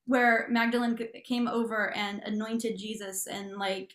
[0.07, 3.95] where Magdalene came over and anointed Jesus and like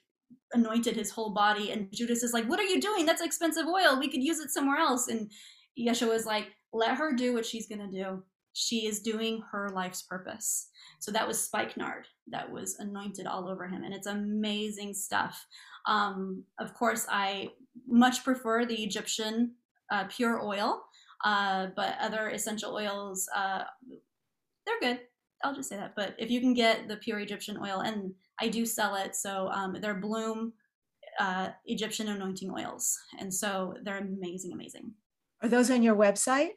[0.53, 1.71] anointed his whole body.
[1.71, 3.05] And Judas is like, What are you doing?
[3.05, 3.99] That's expensive oil.
[3.99, 5.07] We could use it somewhere else.
[5.07, 5.31] And
[5.79, 8.23] Yeshua is like, Let her do what she's going to do.
[8.53, 10.69] She is doing her life's purpose.
[10.99, 13.83] So that was spikenard that was anointed all over him.
[13.83, 15.45] And it's amazing stuff.
[15.85, 17.51] Um, of course, I
[17.87, 19.53] much prefer the Egyptian
[19.91, 20.81] uh, pure oil,
[21.23, 23.63] uh, but other essential oils, uh,
[24.65, 24.99] they're good.
[25.43, 25.93] I'll just say that.
[25.95, 29.49] But if you can get the pure Egyptian oil, and I do sell it, so
[29.49, 30.53] um, they're Bloom
[31.19, 34.91] uh, Egyptian anointing oils, and so they're amazing, amazing.
[35.41, 36.51] Are those on your website?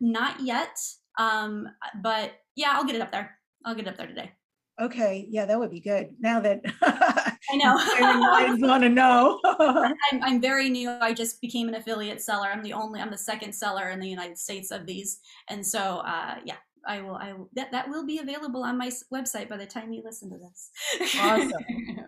[0.00, 0.78] Not yet,
[1.18, 1.68] um,
[2.02, 3.38] but yeah, I'll get it up there.
[3.64, 4.32] I'll get it up there today.
[4.80, 6.14] Okay, yeah, that would be good.
[6.20, 9.40] Now that I know, I want to know.
[9.44, 10.90] I'm, I'm very new.
[10.90, 12.48] I just became an affiliate seller.
[12.48, 16.02] I'm the only, I'm the second seller in the United States of these, and so
[16.04, 16.56] uh, yeah,
[16.86, 17.16] I will.
[17.16, 20.30] I will, that that will be available on my website by the time you listen
[20.30, 21.16] to this.
[21.18, 21.52] Awesome.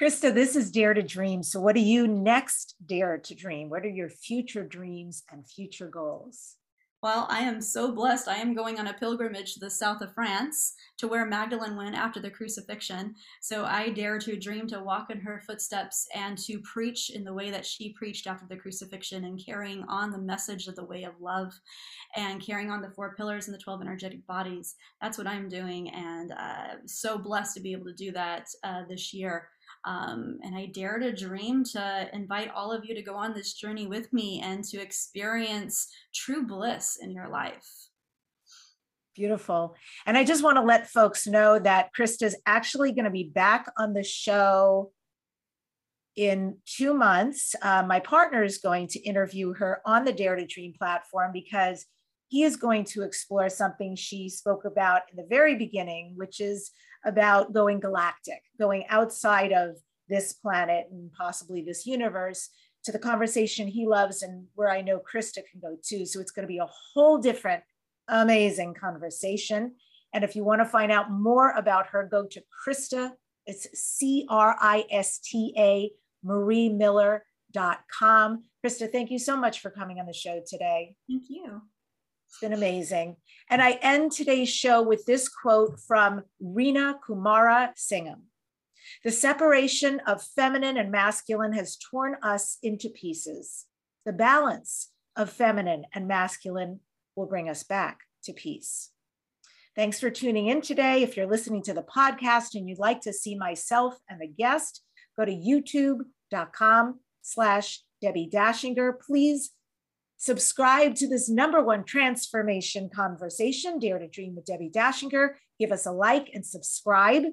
[0.00, 1.42] Crista, this is Dare to Dream.
[1.42, 3.70] So, what do you next dare to dream?
[3.70, 6.56] What are your future dreams and future goals?
[7.02, 8.28] Well, I am so blessed.
[8.28, 11.96] I am going on a pilgrimage to the south of France to where Magdalene went
[11.96, 13.16] after the crucifixion.
[13.40, 17.34] So I dare to dream to walk in her footsteps and to preach in the
[17.34, 21.02] way that she preached after the crucifixion and carrying on the message of the way
[21.02, 21.52] of love
[22.14, 24.76] and carrying on the four pillars and the 12 energetic bodies.
[25.00, 25.90] That's what I'm doing.
[25.90, 29.48] And uh, so blessed to be able to do that uh, this year.
[29.84, 33.54] Um, and I dare to dream to invite all of you to go on this
[33.54, 37.68] journey with me and to experience true bliss in your life.
[39.14, 39.76] Beautiful.
[40.06, 43.70] And I just want to let folks know that Crista's actually going to be back
[43.76, 44.92] on the show
[46.16, 47.54] in two months.
[47.60, 51.86] Uh, my partner is going to interview her on the Dare to Dream platform because
[52.28, 56.70] he is going to explore something she spoke about in the very beginning, which is
[57.04, 59.76] about going galactic, going outside of
[60.08, 62.48] this planet and possibly this universe
[62.84, 66.04] to the conversation he loves and where I know Crista can go too.
[66.04, 67.62] So it's going to be a whole different,
[68.08, 69.76] amazing conversation.
[70.12, 73.12] And if you want to find out more about her, go to Crista.
[73.46, 75.90] It's C R I S T A
[76.24, 78.44] mariemiller.com.
[78.64, 80.94] Crista, thank you so much for coming on the show today.
[81.08, 81.62] Thank you.
[82.32, 83.16] It's been amazing.
[83.50, 88.22] And I end today's show with this quote from Reena Kumarasingham.
[89.04, 93.66] The separation of feminine and masculine has torn us into pieces.
[94.06, 96.80] The balance of feminine and masculine
[97.16, 98.88] will bring us back to peace.
[99.76, 101.02] Thanks for tuning in today.
[101.02, 104.82] If you're listening to the podcast and you'd like to see myself and the guest,
[105.18, 108.94] go to youtube.com slash Debbie Dachinger.
[108.98, 109.50] Please
[110.22, 115.30] subscribe to this number one transformation conversation, Dare to Dream with Debbie Dachinger.
[115.58, 117.24] Give us a like and subscribe.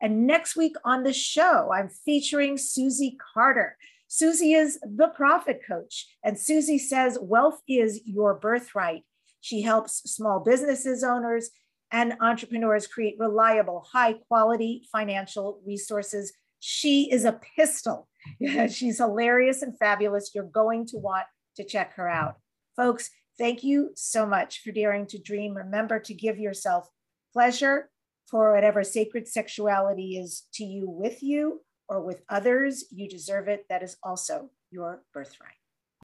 [0.00, 3.76] And next week on the show, I'm featuring Susie Carter.
[4.06, 9.04] Susie is the profit coach, and Susie says wealth is your birthright.
[9.42, 11.50] She helps small businesses owners
[11.92, 16.32] and entrepreneurs create reliable, high quality financial resources.
[16.60, 18.08] She is a pistol.
[18.70, 20.30] She's hilarious and fabulous.
[20.34, 21.26] You're going to want
[21.58, 22.36] to check her out.
[22.74, 25.54] Folks, thank you so much for daring to dream.
[25.54, 26.88] Remember to give yourself
[27.32, 27.90] pleasure
[28.26, 32.84] for whatever sacred sexuality is to you with you or with others.
[32.90, 33.66] You deserve it.
[33.68, 35.57] That is also your birthright.